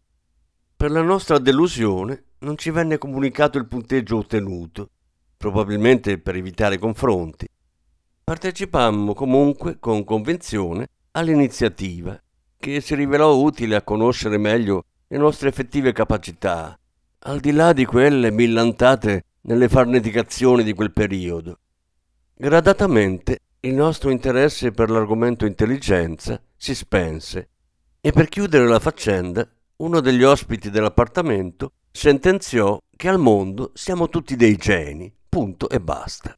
Per 0.77 0.91
la 0.91 1.03
nostra 1.03 1.39
delusione 1.39 2.25
non 2.41 2.57
ci 2.57 2.71
venne 2.71 2.99
comunicato 2.99 3.59
il 3.59 3.67
punteggio 3.67 4.19
ottenuto, 4.19 4.91
probabilmente 5.37 6.19
per 6.19 6.37
evitare 6.37 6.79
confronti. 6.79 7.47
Partecipammo 8.25 9.15
comunque 9.15 9.79
con 9.79 10.05
convinzione 10.05 10.89
all'iniziativa, 11.13 12.21
che 12.59 12.81
si 12.81 12.95
rivelò 12.95 13.37
utile 13.37 13.77
a 13.77 13.83
conoscere 13.83 14.39
meglio 14.39 14.85
le 15.07 15.19
nostre 15.19 15.49
effettive 15.49 15.93
capacità, 15.93 16.79
al 17.21 17.41
di 17.41 17.53
là 17.53 17.73
di 17.73 17.85
quelle 17.85 18.31
millantate 18.31 19.25
nelle 19.43 19.69
farneticazioni 19.69 20.65
di 20.65 20.75
quel 20.75 20.93
periodo. 20.93 21.59
Gradatamente 22.35 23.39
il 23.61 23.75
nostro 23.75 24.11
interesse 24.11 24.73
per 24.73 24.91
l'argomento 24.91 25.47
intelligenza 25.47 26.41
si 26.57 26.75
spense 26.75 27.49
e 28.01 28.13
per 28.13 28.29
chiudere 28.29 28.67
la 28.67 28.79
faccenda 28.79 29.49
uno 29.77 30.01
degli 30.01 30.23
ospiti 30.23 30.71
dell'appartamento 30.71 31.73
sentenziò 31.97 32.79
che 32.95 33.09
al 33.09 33.19
mondo 33.19 33.71
siamo 33.73 34.11
tutti 34.11 34.37
dei 34.37 34.57
geni, 34.57 35.11
punto 35.31 35.71
e 35.71 35.81
basta. 35.81 36.37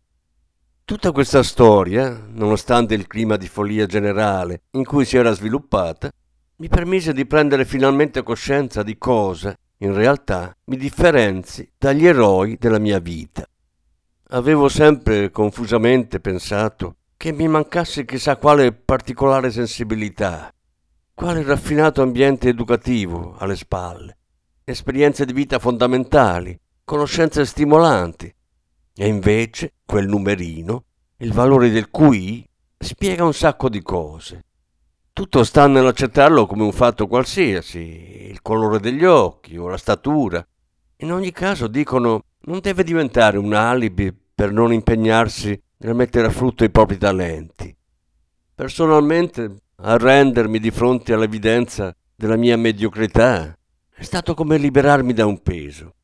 Tutta 0.84 1.10
questa 1.10 1.42
storia, 1.42 2.26
nonostante 2.28 2.94
il 2.94 3.08
clima 3.08 3.36
di 3.36 3.48
follia 3.48 3.84
generale 3.84 4.62
in 4.70 4.84
cui 4.84 5.04
si 5.04 5.16
era 5.16 5.32
sviluppata, 5.32 6.10
mi 6.58 6.68
permise 6.68 7.12
di 7.12 7.26
prendere 7.26 7.64
finalmente 7.64 8.22
coscienza 8.22 8.84
di 8.84 8.96
cosa, 8.98 9.52
in 9.78 9.94
realtà, 9.94 10.56
mi 10.66 10.76
differenzi 10.76 11.68
dagli 11.76 12.06
eroi 12.06 12.56
della 12.56 12.78
mia 12.78 13.00
vita. 13.00 13.44
Avevo 14.28 14.68
sempre 14.68 15.30
confusamente 15.32 16.20
pensato 16.20 16.98
che 17.16 17.32
mi 17.32 17.48
mancasse 17.48 18.04
chissà 18.04 18.36
quale 18.36 18.72
particolare 18.72 19.50
sensibilità, 19.50 20.54
quale 21.14 21.42
raffinato 21.42 22.00
ambiente 22.00 22.48
educativo 22.48 23.34
alle 23.38 23.56
spalle, 23.56 24.17
esperienze 24.70 25.24
di 25.24 25.32
vita 25.32 25.58
fondamentali, 25.58 26.58
conoscenze 26.84 27.44
stimolanti, 27.46 28.32
e 28.94 29.06
invece 29.06 29.74
quel 29.86 30.06
numerino, 30.06 30.84
il 31.18 31.32
valore 31.32 31.70
del 31.70 31.90
QI, 31.90 32.46
spiega 32.76 33.24
un 33.24 33.32
sacco 33.32 33.68
di 33.68 33.82
cose. 33.82 34.44
Tutto 35.12 35.42
sta 35.42 35.66
nell'accettarlo 35.66 36.46
come 36.46 36.62
un 36.62 36.72
fatto 36.72 37.06
qualsiasi, 37.06 38.28
il 38.28 38.42
colore 38.42 38.78
degli 38.78 39.04
occhi 39.04 39.56
o 39.56 39.68
la 39.68 39.76
statura. 39.76 40.46
In 40.98 41.12
ogni 41.12 41.32
caso 41.32 41.66
dicono 41.66 42.22
non 42.42 42.60
deve 42.60 42.84
diventare 42.84 43.38
un 43.38 43.54
alibi 43.54 44.14
per 44.34 44.52
non 44.52 44.72
impegnarsi 44.72 45.60
nel 45.78 45.94
mettere 45.94 46.26
a 46.26 46.30
frutto 46.30 46.62
i 46.62 46.70
propri 46.70 46.98
talenti. 46.98 47.74
Personalmente, 48.54 49.56
arrendermi 49.76 50.58
di 50.58 50.70
fronte 50.70 51.12
all'evidenza 51.12 51.94
della 52.14 52.36
mia 52.36 52.56
mediocrità 52.56 53.57
è 53.98 54.04
stato 54.04 54.34
come 54.34 54.58
liberarmi 54.58 55.12
da 55.12 55.26
un 55.26 55.42
peso. 55.42 55.96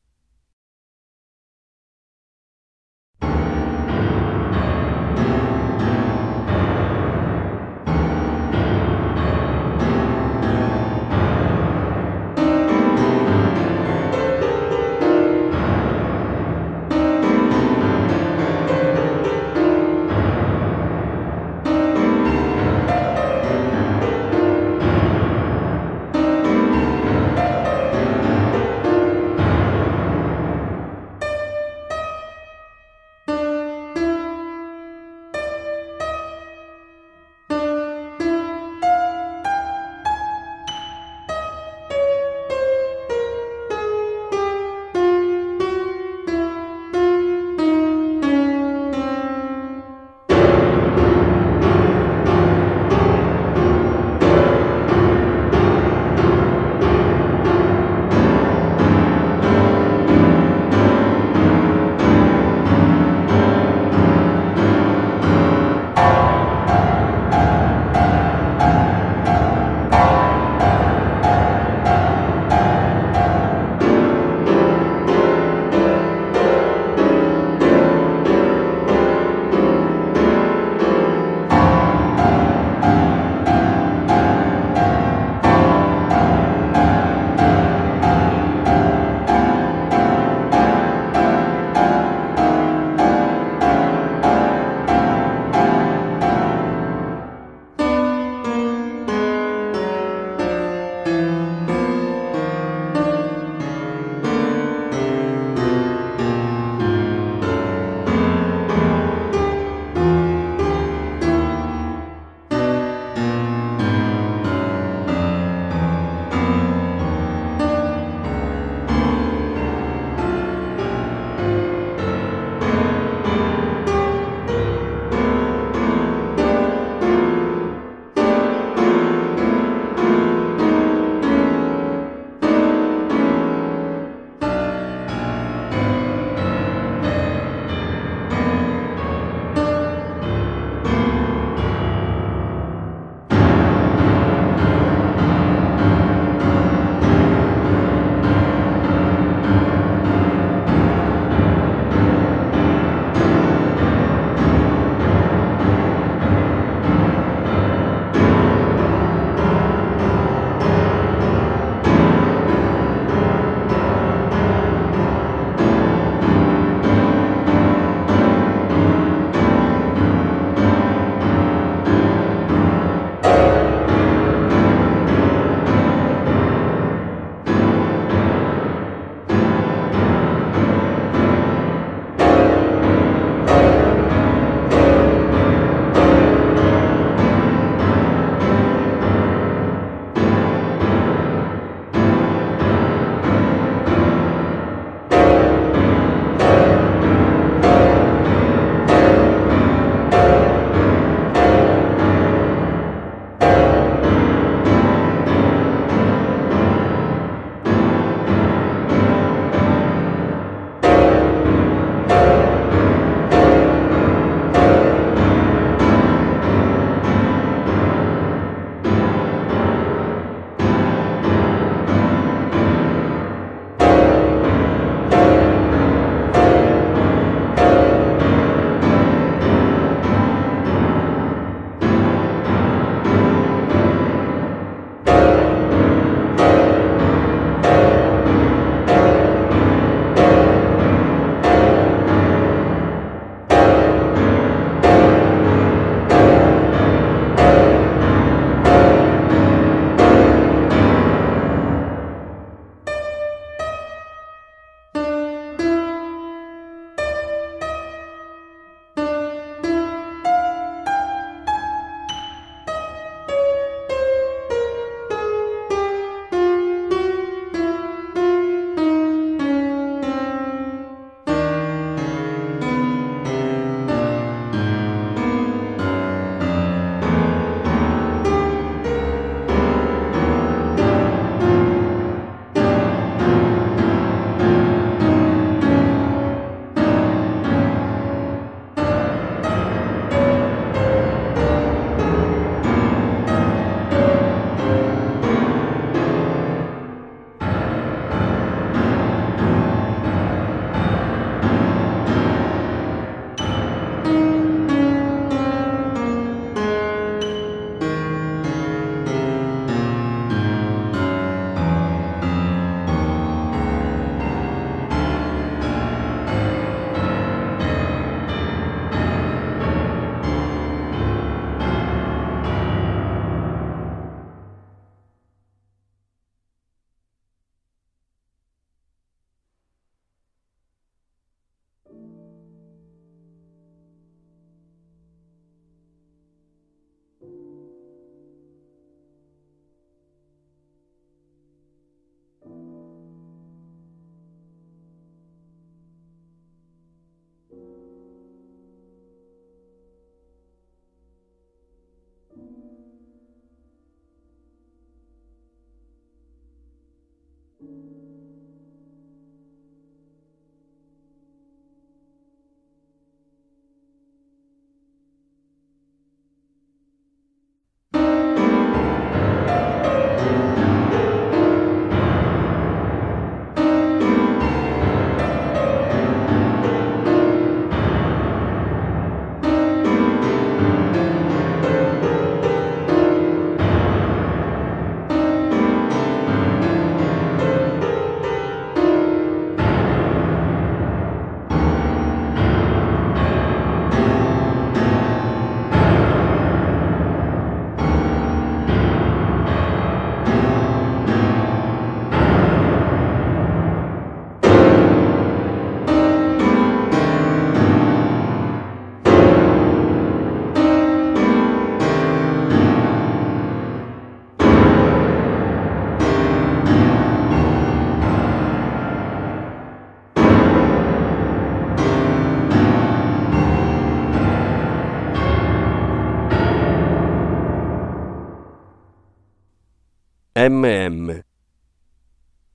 MM. 430.49 431.23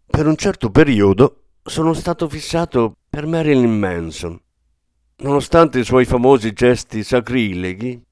Per 0.06 0.26
un 0.26 0.36
certo 0.36 0.70
periodo 0.70 1.44
sono 1.62 1.92
stato 1.92 2.28
fissato 2.28 2.96
per 3.08 3.26
Marilyn 3.26 3.78
Manson. 3.78 4.40
Nonostante 5.16 5.78
i 5.80 5.84
suoi 5.84 6.04
famosi 6.04 6.52
gesti 6.52 7.02
sacrileghi, 7.02 8.02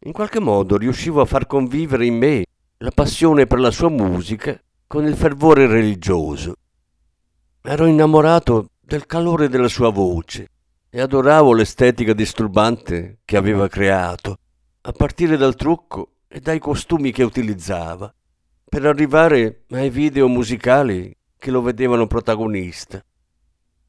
in 0.00 0.12
qualche 0.12 0.40
modo 0.40 0.76
riuscivo 0.76 1.20
a 1.20 1.24
far 1.24 1.46
convivere 1.46 2.06
in 2.06 2.16
me 2.16 2.44
la 2.78 2.90
passione 2.90 3.46
per 3.46 3.58
la 3.58 3.70
sua 3.70 3.88
musica 3.88 4.60
con 4.86 5.04
il 5.04 5.16
fervore 5.16 5.66
religioso. 5.66 6.54
Ero 7.62 7.86
innamorato 7.86 8.68
del 8.80 9.06
calore 9.06 9.48
della 9.48 9.68
sua 9.68 9.90
voce 9.90 10.48
e 10.90 11.00
adoravo 11.00 11.52
l'estetica 11.52 12.12
disturbante 12.12 13.18
che 13.24 13.36
aveva 13.36 13.68
creato, 13.68 14.38
a 14.82 14.92
partire 14.92 15.36
dal 15.36 15.54
trucco 15.54 16.12
e 16.28 16.40
dai 16.40 16.58
costumi 16.58 17.10
che 17.12 17.22
utilizzava, 17.22 18.12
per 18.68 18.84
arrivare 18.84 19.64
ai 19.70 19.88
video 19.88 20.28
musicali 20.28 21.14
che 21.38 21.50
lo 21.50 21.62
vedevano 21.62 22.06
protagonista. 22.06 23.02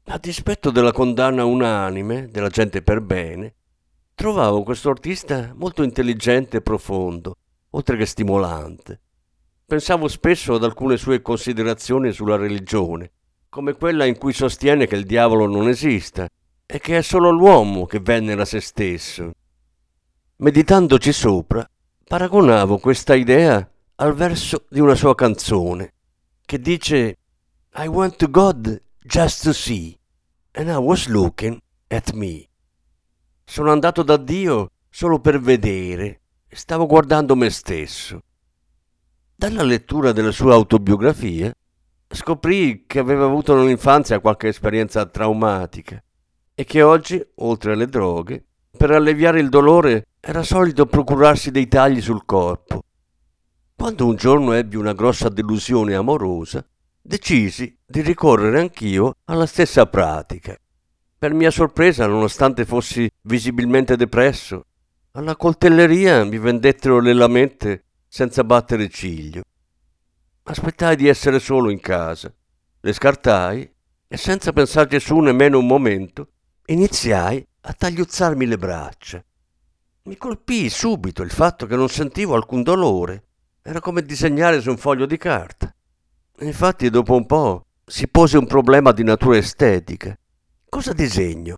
A 0.04 0.18
dispetto 0.18 0.70
della 0.70 0.92
condanna 0.92 1.44
unanime 1.44 2.28
della 2.30 2.48
gente 2.48 2.82
per 2.82 3.00
bene, 3.02 3.54
trovavo 4.14 4.62
questo 4.62 4.88
artista 4.88 5.52
molto 5.54 5.82
intelligente 5.82 6.56
e 6.56 6.62
profondo, 6.62 7.36
oltre 7.70 7.96
che 7.96 8.06
stimolante. 8.06 9.00
Pensavo 9.66 10.08
spesso 10.08 10.54
ad 10.54 10.64
alcune 10.64 10.96
sue 10.96 11.20
considerazioni 11.20 12.10
sulla 12.12 12.36
religione, 12.36 13.10
come 13.50 13.74
quella 13.74 14.06
in 14.06 14.16
cui 14.16 14.32
sostiene 14.32 14.86
che 14.86 14.96
il 14.96 15.04
diavolo 15.04 15.46
non 15.46 15.68
esista 15.68 16.26
e 16.66 16.80
che 16.80 16.98
è 16.98 17.02
solo 17.02 17.30
l'uomo 17.30 17.84
che 17.84 18.00
venera 18.00 18.44
se 18.44 18.60
stesso. 18.60 19.32
Meditandoci 20.36 21.12
sopra, 21.12 21.68
paragonavo 22.04 22.78
questa 22.78 23.14
idea 23.14 23.69
al 24.00 24.14
verso 24.14 24.64
di 24.70 24.80
una 24.80 24.94
sua 24.94 25.14
canzone, 25.14 25.92
che 26.46 26.58
dice 26.58 27.18
I 27.74 27.86
went 27.86 28.16
to 28.16 28.30
God 28.30 28.80
just 28.98 29.42
to 29.42 29.52
see, 29.52 29.94
and 30.52 30.68
I 30.68 30.76
was 30.76 31.06
looking 31.06 31.58
at 31.88 32.12
me. 32.12 32.48
Sono 33.44 33.70
andato 33.70 34.02
da 34.02 34.16
Dio 34.16 34.70
solo 34.88 35.20
per 35.20 35.38
vedere, 35.38 36.22
stavo 36.48 36.86
guardando 36.86 37.36
me 37.36 37.50
stesso. 37.50 38.22
Dalla 39.34 39.62
lettura 39.62 40.12
della 40.12 40.32
sua 40.32 40.54
autobiografia 40.54 41.54
scoprì 42.08 42.84
che 42.86 42.98
aveva 43.00 43.26
avuto 43.26 43.54
nell'infanzia 43.54 44.20
qualche 44.20 44.48
esperienza 44.48 45.04
traumatica 45.04 46.02
e 46.54 46.64
che 46.64 46.80
oggi, 46.80 47.22
oltre 47.36 47.72
alle 47.72 47.86
droghe, 47.86 48.46
per 48.74 48.92
alleviare 48.92 49.40
il 49.40 49.50
dolore 49.50 50.06
era 50.20 50.42
solito 50.42 50.86
procurarsi 50.86 51.50
dei 51.50 51.68
tagli 51.68 52.00
sul 52.00 52.24
corpo. 52.24 52.84
Quando 53.80 54.04
un 54.04 54.14
giorno 54.14 54.52
ebbi 54.52 54.76
una 54.76 54.92
grossa 54.92 55.30
delusione 55.30 55.94
amorosa, 55.94 56.62
decisi 57.00 57.74
di 57.86 58.02
ricorrere 58.02 58.60
anch'io 58.60 59.14
alla 59.24 59.46
stessa 59.46 59.86
pratica. 59.86 60.54
Per 61.16 61.32
mia 61.32 61.50
sorpresa, 61.50 62.06
nonostante 62.06 62.66
fossi 62.66 63.10
visibilmente 63.22 63.96
depresso, 63.96 64.66
alla 65.12 65.34
coltelleria 65.34 66.24
mi 66.24 66.36
vendettero 66.36 67.00
le 67.00 67.14
lamette 67.14 67.84
senza 68.06 68.44
battere 68.44 68.90
ciglio. 68.90 69.44
Aspettai 70.42 70.94
di 70.94 71.08
essere 71.08 71.38
solo 71.38 71.70
in 71.70 71.80
casa, 71.80 72.30
le 72.80 72.92
scartai 72.92 73.74
e 74.06 74.16
senza 74.18 74.52
pensarci 74.52 75.00
su 75.00 75.18
nemmeno 75.20 75.58
un 75.58 75.66
momento, 75.66 76.28
iniziai 76.66 77.42
a 77.62 77.72
tagliuzzarmi 77.72 78.44
le 78.44 78.58
braccia. 78.58 79.24
Mi 80.02 80.18
colpì 80.18 80.68
subito 80.68 81.22
il 81.22 81.30
fatto 81.30 81.64
che 81.64 81.76
non 81.76 81.88
sentivo 81.88 82.34
alcun 82.34 82.62
dolore. 82.62 83.24
Era 83.70 83.78
come 83.78 84.02
disegnare 84.02 84.60
su 84.60 84.68
un 84.68 84.76
foglio 84.76 85.06
di 85.06 85.16
carta. 85.16 85.72
Infatti, 86.40 86.90
dopo 86.90 87.14
un 87.14 87.24
po' 87.24 87.66
si 87.86 88.08
pose 88.08 88.36
un 88.36 88.48
problema 88.48 88.90
di 88.90 89.04
natura 89.04 89.36
estetica. 89.36 90.18
Cosa 90.68 90.92
disegno? 90.92 91.56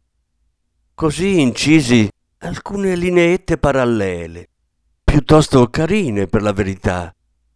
Così 0.93 1.41
incisi 1.41 2.07
alcune 2.41 2.97
lineette 2.97 3.57
parallele, 3.57 4.47
piuttosto 5.03 5.71
carine 5.71 6.27
per 6.27 6.43
la 6.43 6.53
verità, 6.53 7.11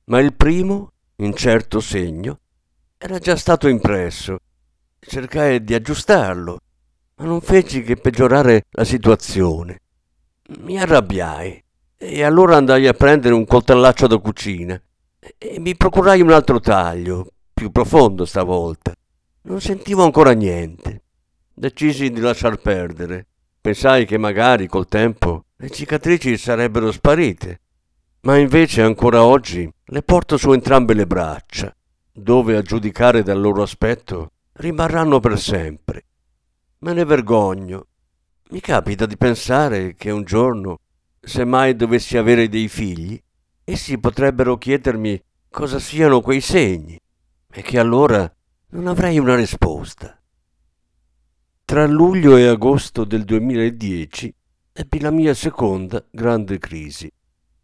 ma 0.04 0.20
il 0.20 0.32
primo, 0.32 0.92
in 1.16 1.34
certo 1.34 1.80
segno, 1.80 2.38
era 2.96 3.18
già 3.18 3.36
stato 3.36 3.68
impresso. 3.68 4.38
Cercai 4.98 5.62
di 5.62 5.74
aggiustarlo 5.74 6.60
ma 7.16 7.26
non 7.26 7.42
feci 7.42 7.82
che 7.82 7.96
peggiorare 7.96 8.64
la 8.70 8.84
situazione. 8.84 9.80
Mi 10.60 10.80
arrabbiai 10.80 11.62
e 11.96 12.22
allora 12.22 12.56
andai 12.56 12.86
a 12.86 12.92
prendere 12.92 13.34
un 13.34 13.44
coltellaccio 13.44 14.06
da 14.06 14.18
cucina 14.18 14.80
e 15.38 15.58
mi 15.58 15.76
procurai 15.76 16.20
un 16.20 16.30
altro 16.30 16.60
taglio, 16.60 17.32
più 17.52 17.70
profondo 17.70 18.24
stavolta. 18.24 18.92
Non 19.42 19.60
sentivo 19.60 20.04
ancora 20.04 20.32
niente. 20.32 21.02
Decisi 21.52 22.10
di 22.10 22.20
lasciar 22.20 22.56
perdere. 22.56 23.26
Pensai 23.60 24.04
che 24.04 24.18
magari 24.18 24.66
col 24.66 24.86
tempo 24.86 25.46
le 25.56 25.70
cicatrici 25.70 26.36
sarebbero 26.36 26.92
sparite, 26.92 27.60
ma 28.20 28.36
invece 28.36 28.82
ancora 28.82 29.24
oggi 29.24 29.68
le 29.86 30.02
porto 30.02 30.36
su 30.36 30.52
entrambe 30.52 30.94
le 30.94 31.06
braccia, 31.06 31.74
dove 32.12 32.56
a 32.56 32.62
giudicare 32.62 33.22
dal 33.22 33.40
loro 33.40 33.62
aspetto 33.62 34.32
rimarranno 34.52 35.18
per 35.18 35.38
sempre. 35.38 36.04
Me 36.78 36.92
ne 36.92 37.04
vergogno. 37.04 37.86
Mi 38.50 38.60
capita 38.60 39.06
di 39.06 39.16
pensare 39.16 39.94
che 39.94 40.10
un 40.10 40.24
giorno, 40.24 40.80
se 41.26 41.44
mai 41.44 41.74
dovessi 41.74 42.16
avere 42.16 42.48
dei 42.48 42.68
figli, 42.68 43.20
essi 43.64 43.98
potrebbero 43.98 44.56
chiedermi 44.56 45.20
cosa 45.50 45.80
siano 45.80 46.20
quei 46.20 46.40
segni 46.40 46.96
e 47.50 47.62
che 47.62 47.80
allora 47.80 48.32
non 48.70 48.86
avrei 48.86 49.18
una 49.18 49.34
risposta. 49.34 50.16
Tra 51.64 51.84
luglio 51.84 52.36
e 52.36 52.46
agosto 52.46 53.02
del 53.02 53.24
2010 53.24 54.32
ebbi 54.72 55.00
la 55.00 55.10
mia 55.10 55.34
seconda 55.34 56.06
grande 56.12 56.58
crisi. 56.58 57.10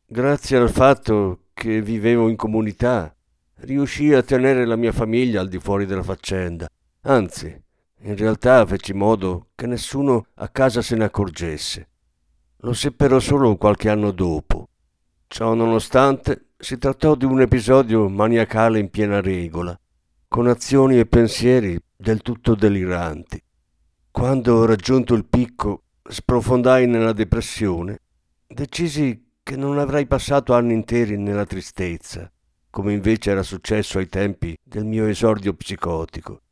Grazie 0.06 0.56
al 0.56 0.70
fatto 0.70 1.44
che 1.54 1.80
vivevo 1.82 2.28
in 2.28 2.34
comunità, 2.34 3.14
riuscii 3.58 4.12
a 4.14 4.24
tenere 4.24 4.66
la 4.66 4.74
mia 4.74 4.92
famiglia 4.92 5.40
al 5.40 5.48
di 5.48 5.60
fuori 5.60 5.86
della 5.86 6.02
faccenda. 6.02 6.66
Anzi, 7.02 7.62
in 8.00 8.16
realtà 8.16 8.66
feci 8.66 8.92
modo 8.92 9.50
che 9.54 9.66
nessuno 9.66 10.26
a 10.34 10.48
casa 10.48 10.82
se 10.82 10.96
ne 10.96 11.04
accorgesse. 11.04 11.86
Lo 12.64 12.74
seppero 12.74 13.18
solo 13.18 13.56
qualche 13.56 13.88
anno 13.88 14.12
dopo. 14.12 14.68
Ciò 15.26 15.54
nonostante, 15.54 16.50
si 16.56 16.78
trattò 16.78 17.16
di 17.16 17.24
un 17.24 17.40
episodio 17.40 18.08
maniacale 18.08 18.78
in 18.78 18.88
piena 18.88 19.20
regola, 19.20 19.76
con 20.28 20.46
azioni 20.46 20.98
e 20.98 21.06
pensieri 21.06 21.76
del 21.96 22.22
tutto 22.22 22.54
deliranti. 22.54 23.42
Quando 24.12 24.64
raggiunto 24.64 25.14
il 25.14 25.24
picco, 25.24 25.82
sprofondai 26.08 26.86
nella 26.86 27.12
depressione, 27.12 27.98
decisi 28.46 29.32
che 29.42 29.56
non 29.56 29.78
avrei 29.78 30.06
passato 30.06 30.54
anni 30.54 30.74
interi 30.74 31.16
nella 31.16 31.46
tristezza, 31.46 32.30
come 32.70 32.92
invece 32.92 33.32
era 33.32 33.42
successo 33.42 33.98
ai 33.98 34.08
tempi 34.08 34.56
del 34.62 34.84
mio 34.84 35.06
esordio 35.06 35.52
psicotico. 35.54 36.42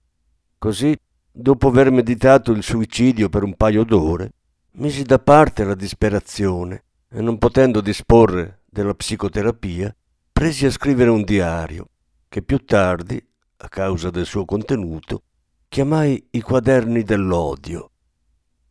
Così 0.59 0.99
Dopo 1.33 1.69
aver 1.69 1.93
meditato 1.93 2.51
il 2.51 2.65
suicidio 2.65 3.29
per 3.29 3.45
un 3.45 3.55
paio 3.55 3.85
d'ore, 3.85 4.33
misi 4.73 5.03
da 5.03 5.19
parte 5.19 5.65
la 5.65 5.75
disperazione 5.75 6.85
e 7.11 7.21
non 7.21 7.39
potendo 7.39 7.81
disporre 7.81 8.63
della 8.67 8.95
psicoterapia, 8.95 9.95
presi 10.33 10.67
a 10.67 10.71
scrivere 10.71 11.11
un 11.11 11.23
diario 11.23 11.89
che 12.29 12.43
più 12.43 12.65
tardi, 12.65 13.23
a 13.59 13.69
causa 13.69 14.11
del 14.11 14.27
suo 14.27 14.45
contenuto, 14.45 15.23
chiamai 15.69 16.29
i 16.31 16.41
quaderni 16.41 17.03
dell'odio. 17.03 17.91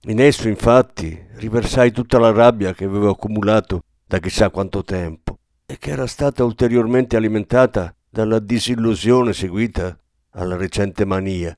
In 0.04 0.22
esso, 0.22 0.48
infatti, 0.48 1.22
riversai 1.34 1.92
tutta 1.92 2.18
la 2.18 2.32
rabbia 2.32 2.74
che 2.74 2.86
avevo 2.86 3.10
accumulato 3.10 3.84
da 4.06 4.20
chissà 4.20 4.50
quanto 4.50 4.84
tempo 4.84 5.40
e 5.66 5.78
che 5.78 5.92
era 5.92 6.08
stata 6.08 6.44
ulteriormente 6.44 7.18
alimentata 7.18 7.94
dalla 8.10 8.40
disillusione 8.40 9.34
seguita 9.34 9.98
alla 10.32 10.56
recente 10.56 11.06
mania 11.06 11.56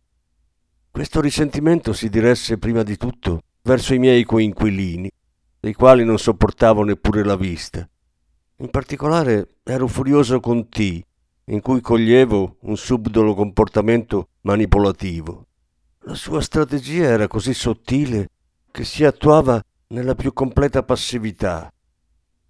questo 0.91 1.21
risentimento 1.21 1.93
si 1.93 2.09
diresse 2.09 2.57
prima 2.57 2.83
di 2.83 2.97
tutto 2.97 3.43
verso 3.63 3.93
i 3.93 3.99
miei 3.99 4.23
coinquilini, 4.23 5.09
dei 5.59 5.73
quali 5.73 6.03
non 6.03 6.17
sopportavo 6.17 6.83
neppure 6.83 7.23
la 7.23 7.35
vista. 7.35 7.87
In 8.57 8.69
particolare 8.69 9.55
ero 9.63 9.87
furioso 9.87 10.39
con 10.39 10.69
T, 10.69 11.01
in 11.45 11.61
cui 11.61 11.81
coglievo 11.81 12.57
un 12.61 12.77
subdolo 12.77 13.33
comportamento 13.33 14.29
manipolativo. 14.41 15.45
La 16.05 16.15
sua 16.15 16.41
strategia 16.41 17.05
era 17.05 17.27
così 17.27 17.53
sottile 17.53 18.29
che 18.71 18.83
si 18.83 19.03
attuava 19.03 19.61
nella 19.87 20.15
più 20.15 20.33
completa 20.33 20.83
passività. 20.83 21.71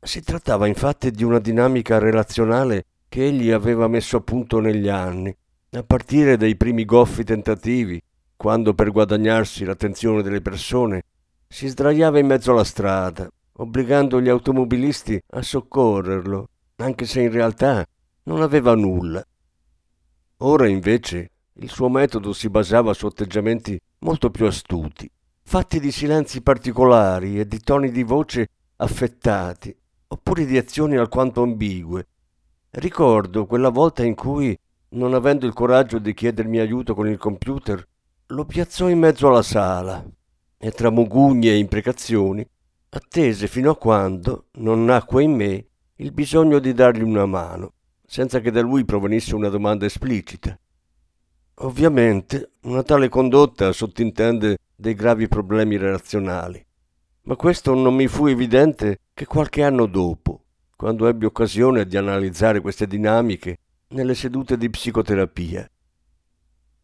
Si 0.01 0.21
trattava 0.21 0.67
infatti 0.67 1.11
di 1.11 1.23
una 1.23 1.39
dinamica 1.39 1.97
relazionale 1.97 2.85
che 3.09 3.25
egli 3.25 3.51
aveva 3.51 3.87
messo 3.87 4.17
a 4.17 4.21
punto 4.21 4.59
negli 4.59 4.87
anni, 4.87 5.35
a 5.71 5.83
partire 5.83 6.37
dai 6.37 6.55
primi 6.55 6.85
goffi 6.85 7.23
tentativi 7.23 8.01
quando 8.41 8.73
per 8.73 8.89
guadagnarsi 8.89 9.63
l'attenzione 9.65 10.23
delle 10.23 10.41
persone 10.41 11.03
si 11.47 11.67
sdraiava 11.67 12.17
in 12.17 12.25
mezzo 12.25 12.49
alla 12.49 12.63
strada, 12.63 13.29
obbligando 13.57 14.19
gli 14.19 14.29
automobilisti 14.29 15.21
a 15.33 15.43
soccorrerlo, 15.43 16.49
anche 16.77 17.05
se 17.05 17.21
in 17.21 17.31
realtà 17.31 17.85
non 18.23 18.41
aveva 18.41 18.73
nulla. 18.73 19.23
Ora 20.37 20.67
invece 20.67 21.29
il 21.53 21.69
suo 21.69 21.87
metodo 21.87 22.33
si 22.33 22.49
basava 22.49 22.95
su 22.95 23.05
atteggiamenti 23.05 23.79
molto 23.99 24.31
più 24.31 24.47
astuti, 24.47 25.07
fatti 25.43 25.79
di 25.79 25.91
silenzi 25.91 26.41
particolari 26.41 27.39
e 27.39 27.47
di 27.47 27.59
toni 27.59 27.91
di 27.91 28.01
voce 28.01 28.47
affettati, 28.77 29.71
oppure 30.07 30.45
di 30.45 30.57
azioni 30.57 30.97
alquanto 30.97 31.43
ambigue. 31.43 32.07
Ricordo 32.71 33.45
quella 33.45 33.69
volta 33.69 34.03
in 34.03 34.15
cui, 34.15 34.57
non 34.93 35.13
avendo 35.13 35.45
il 35.45 35.53
coraggio 35.53 35.99
di 35.99 36.15
chiedermi 36.15 36.57
aiuto 36.57 36.95
con 36.95 37.07
il 37.07 37.19
computer, 37.19 37.87
lo 38.31 38.45
piazzò 38.45 38.87
in 38.87 38.99
mezzo 38.99 39.27
alla 39.27 39.41
sala 39.41 40.03
e 40.57 40.71
tra 40.71 40.89
mugugni 40.89 41.49
e 41.49 41.57
imprecazioni 41.57 42.45
attese 42.89 43.47
fino 43.47 43.71
a 43.71 43.77
quando 43.77 44.47
non 44.53 44.85
nacque 44.85 45.23
in 45.23 45.33
me 45.33 45.65
il 45.95 46.11
bisogno 46.11 46.59
di 46.59 46.73
dargli 46.73 47.01
una 47.01 47.25
mano, 47.25 47.73
senza 48.05 48.39
che 48.39 48.51
da 48.51 48.61
lui 48.61 48.85
provenisse 48.85 49.35
una 49.35 49.49
domanda 49.49 49.85
esplicita. 49.85 50.57
Ovviamente 51.55 52.53
una 52.61 52.83
tale 52.83 53.09
condotta 53.09 53.71
sottintende 53.71 54.57
dei 54.75 54.93
gravi 54.93 55.27
problemi 55.27 55.77
relazionali, 55.77 56.65
ma 57.23 57.35
questo 57.35 57.73
non 57.73 57.93
mi 57.93 58.07
fu 58.07 58.27
evidente 58.27 58.99
che 59.13 59.25
qualche 59.25 59.61
anno 59.61 59.85
dopo, 59.85 60.45
quando 60.75 61.07
ebbi 61.07 61.25
occasione 61.25 61.85
di 61.85 61.97
analizzare 61.97 62.61
queste 62.61 62.87
dinamiche 62.87 63.57
nelle 63.89 64.15
sedute 64.15 64.57
di 64.57 64.69
psicoterapia. 64.69 65.69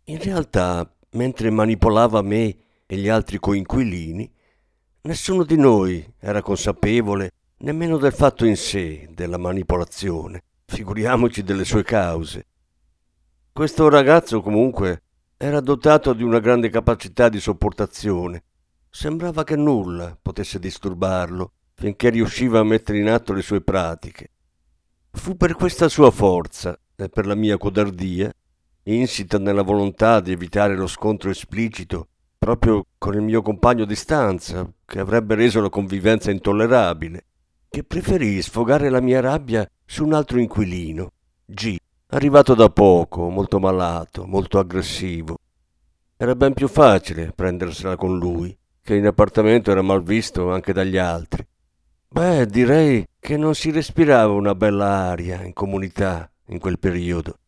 In 0.10 0.20
realtà, 0.22 0.90
mentre 1.18 1.50
manipolava 1.50 2.22
me 2.22 2.56
e 2.86 2.96
gli 2.96 3.10
altri 3.10 3.40
coinquilini, 3.40 4.32
nessuno 5.02 5.44
di 5.44 5.58
noi 5.58 6.14
era 6.20 6.42
consapevole 6.44 7.32
nemmeno 7.58 7.98
del 7.98 8.14
fatto 8.14 8.46
in 8.46 8.56
sé 8.56 9.10
della 9.12 9.38
manipolazione, 9.38 10.44
figuriamoci 10.66 11.44
delle 11.44 11.66
sue 11.66 11.84
cause. 11.84 12.46
Questo 13.52 13.90
ragazzo 13.90 14.42
comunque 14.42 15.02
era 15.38 15.60
dotato 15.60 16.14
di 16.14 16.22
una 16.22 16.40
grande 16.40 16.70
capacità 16.70 17.30
di 17.30 17.40
sopportazione. 17.40 18.44
Sembrava 18.90 19.44
che 19.44 19.56
nulla 19.56 20.16
potesse 20.22 20.60
disturbarlo 20.60 21.54
finché 21.74 22.10
riusciva 22.10 22.60
a 22.60 22.64
mettere 22.64 23.00
in 23.00 23.10
atto 23.10 23.34
le 23.34 23.42
sue 23.42 23.62
pratiche. 23.62 24.32
Fu 25.12 25.36
per 25.36 25.56
questa 25.56 25.90
sua 25.90 26.12
forza 26.12 26.80
e 26.96 27.10
per 27.10 27.26
la 27.26 27.36
mia 27.36 27.58
codardia, 27.58 28.32
insita 28.96 29.38
nella 29.38 29.64
volontà 29.64 30.20
di 30.20 30.32
evitare 30.32 30.76
lo 30.76 30.88
scontro 30.88 31.30
esplicito 31.30 32.08
proprio 32.38 32.86
con 32.98 33.14
il 33.16 33.22
mio 33.22 33.42
compagno 33.42 33.84
di 33.84 33.96
stanza, 33.96 34.66
che 34.86 35.00
avrebbe 35.00 35.36
reso 35.36 35.60
la 35.60 35.70
convivenza 35.70 36.32
intollerabile, 36.32 37.26
che 37.68 37.84
preferì 37.84 38.42
sfogare 38.42 38.90
la 38.90 39.02
mia 39.02 39.20
rabbia 39.20 39.70
su 39.86 40.06
un 40.06 40.14
altro 40.14 40.40
inquilino, 40.40 41.12
G, 41.46 41.76
arrivato 42.12 42.54
da 42.54 42.70
poco, 42.70 43.30
molto 43.30 43.60
malato, 43.60 44.26
molto 44.26 44.60
aggressivo. 44.60 45.38
Era 46.16 46.36
ben 46.36 46.54
più 46.54 46.68
facile 46.68 47.34
prendersela 47.36 47.96
con 47.96 48.18
lui, 48.18 48.56
che 48.82 48.96
in 48.96 49.06
appartamento 49.06 49.72
era 49.72 49.82
mal 49.82 50.04
visto 50.04 50.52
anche 50.52 50.74
dagli 50.74 50.98
altri. 50.98 51.46
Beh, 52.10 52.46
direi 52.46 53.06
che 53.20 53.36
non 53.36 53.54
si 53.54 53.72
respirava 53.72 54.32
una 54.32 54.56
bella 54.56 55.10
aria 55.10 55.44
in 55.44 55.54
comunità 55.54 56.32
in 56.48 56.60
quel 56.60 56.80
periodo. 56.80 57.40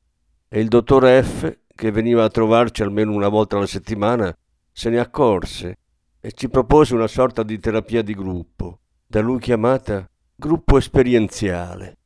E 0.51 0.59
il 0.59 0.67
dottor 0.67 1.05
F, 1.23 1.59
che 1.75 1.91
veniva 1.91 2.23
a 2.23 2.29
trovarci 2.29 2.81
almeno 2.81 3.13
una 3.13 3.27
volta 3.27 3.55
alla 3.55 3.67
settimana, 3.67 4.35
se 4.71 4.89
ne 4.89 4.97
accorse 4.97 5.77
e 6.19 6.31
ci 6.31 6.49
propose 6.49 6.95
una 6.95 7.05
sorta 7.05 7.43
di 7.43 7.59
terapia 7.59 8.01
di 8.01 8.15
gruppo, 8.15 8.79
da 9.05 9.21
lui 9.21 9.38
chiamata 9.38 10.09
gruppo 10.35 10.79
esperienziale, 10.79 11.97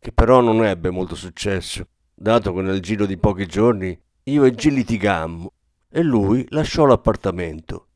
che 0.00 0.10
però 0.10 0.40
non 0.40 0.64
ebbe 0.64 0.90
molto 0.90 1.14
successo, 1.14 1.86
dato 2.12 2.52
che 2.52 2.62
nel 2.62 2.80
giro 2.80 3.06
di 3.06 3.16
pochi 3.16 3.46
giorni 3.46 3.96
io 4.24 4.42
e 4.42 4.50
G 4.50 4.70
litigammo 4.70 5.52
e 5.88 6.02
lui 6.02 6.44
lasciò 6.48 6.86
l'appartamento. 6.86 7.86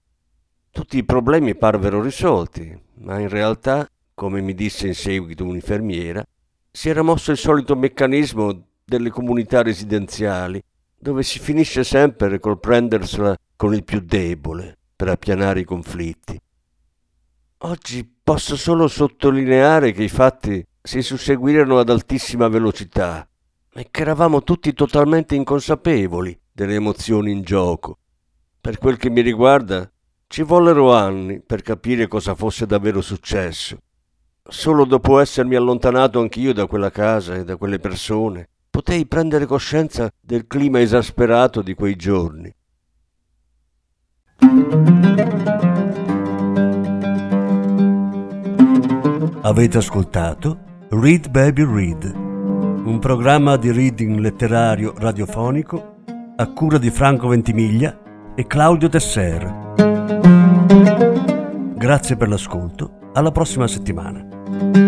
Tutti 0.71 0.97
i 0.97 1.05
problemi 1.05 1.57
parvero 1.57 2.01
risolti, 2.01 2.81
ma 2.99 3.19
in 3.19 3.29
realtà, 3.29 3.85
come 4.15 4.41
mi 4.43 4.55
disse 4.55 4.87
in 4.87 4.95
seguito 4.95 5.45
un'infermiera, 5.45 6.25
si 6.71 6.89
era 6.89 7.03
mosso 7.03 7.33
il 7.33 7.37
solito 7.37 7.75
meccanismo 7.75 8.68
delle 8.89 9.11
comunità 9.11 9.61
residenziali, 9.61 10.63
dove 10.99 11.23
si 11.23 11.39
finisce 11.39 11.85
sempre 11.85 12.41
col 12.41 12.59
prendersela 12.59 13.37
con 13.55 13.75
il 13.75 13.85
più 13.85 14.01
debole 14.01 14.79
per 14.97 15.09
appianare 15.09 15.61
i 15.61 15.65
conflitti. 15.65 16.41
Oggi 17.59 18.11
posso 18.23 18.57
solo 18.57 18.89
sottolineare 18.89 19.93
che 19.93 20.05
i 20.05 20.09
fatti 20.09 20.65
si 20.81 21.03
susseguirono 21.03 21.79
ad 21.79 21.91
altissima 21.91 22.49
velocità 22.49 23.29
e 23.75 23.89
che 23.91 24.01
eravamo 24.01 24.43
tutti 24.43 24.73
totalmente 24.73 25.35
inconsapevoli 25.35 26.41
delle 26.51 26.77
emozioni 26.77 27.31
in 27.31 27.43
gioco. 27.43 27.99
Per 28.59 28.79
quel 28.79 28.97
che 28.97 29.11
mi 29.11 29.21
riguarda, 29.21 29.91
ci 30.29 30.43
vollero 30.43 30.95
anni 30.95 31.41
per 31.41 31.61
capire 31.61 32.09
cosa 32.09 32.35
fosse 32.35 32.65
davvero 32.65 33.03
successo. 33.03 33.77
Solo 34.43 34.87
dopo 34.87 35.19
essermi 35.19 35.57
allontanato 35.57 36.21
anch'io 36.21 36.55
da 36.55 36.67
quella 36.67 36.91
casa 36.91 37.35
e 37.35 37.45
da 37.45 37.57
quelle 37.57 37.79
persone, 37.79 38.49
potei 38.79 39.07
prendere 39.07 39.45
coscienza 39.45 40.09
del 40.21 40.47
clima 40.47 40.81
esasperato 40.81 41.63
di 41.63 41.75
quei 41.75 41.97
giorni. 41.97 42.55
Avete 49.41 49.79
ascoltato 49.79 50.59
Read 50.91 51.29
Baby 51.29 51.65
Read, 51.65 52.05
un 52.05 53.01
programma 53.01 53.57
di 53.57 53.73
reading 53.73 54.21
letterario 54.21 54.95
radiofonico 54.97 55.97
a 56.37 56.47
cura 56.53 56.79
di 56.79 56.91
Franco 56.91 57.27
Ventimiglia 57.27 58.33
e 58.37 58.47
Claudio 58.47 58.89
Tesser. 58.89 59.75
Grazie 61.75 62.17
per 62.17 62.29
l'ascolto, 62.29 63.11
alla 63.13 63.33
prossima 63.33 63.67
settimana. 63.67 64.88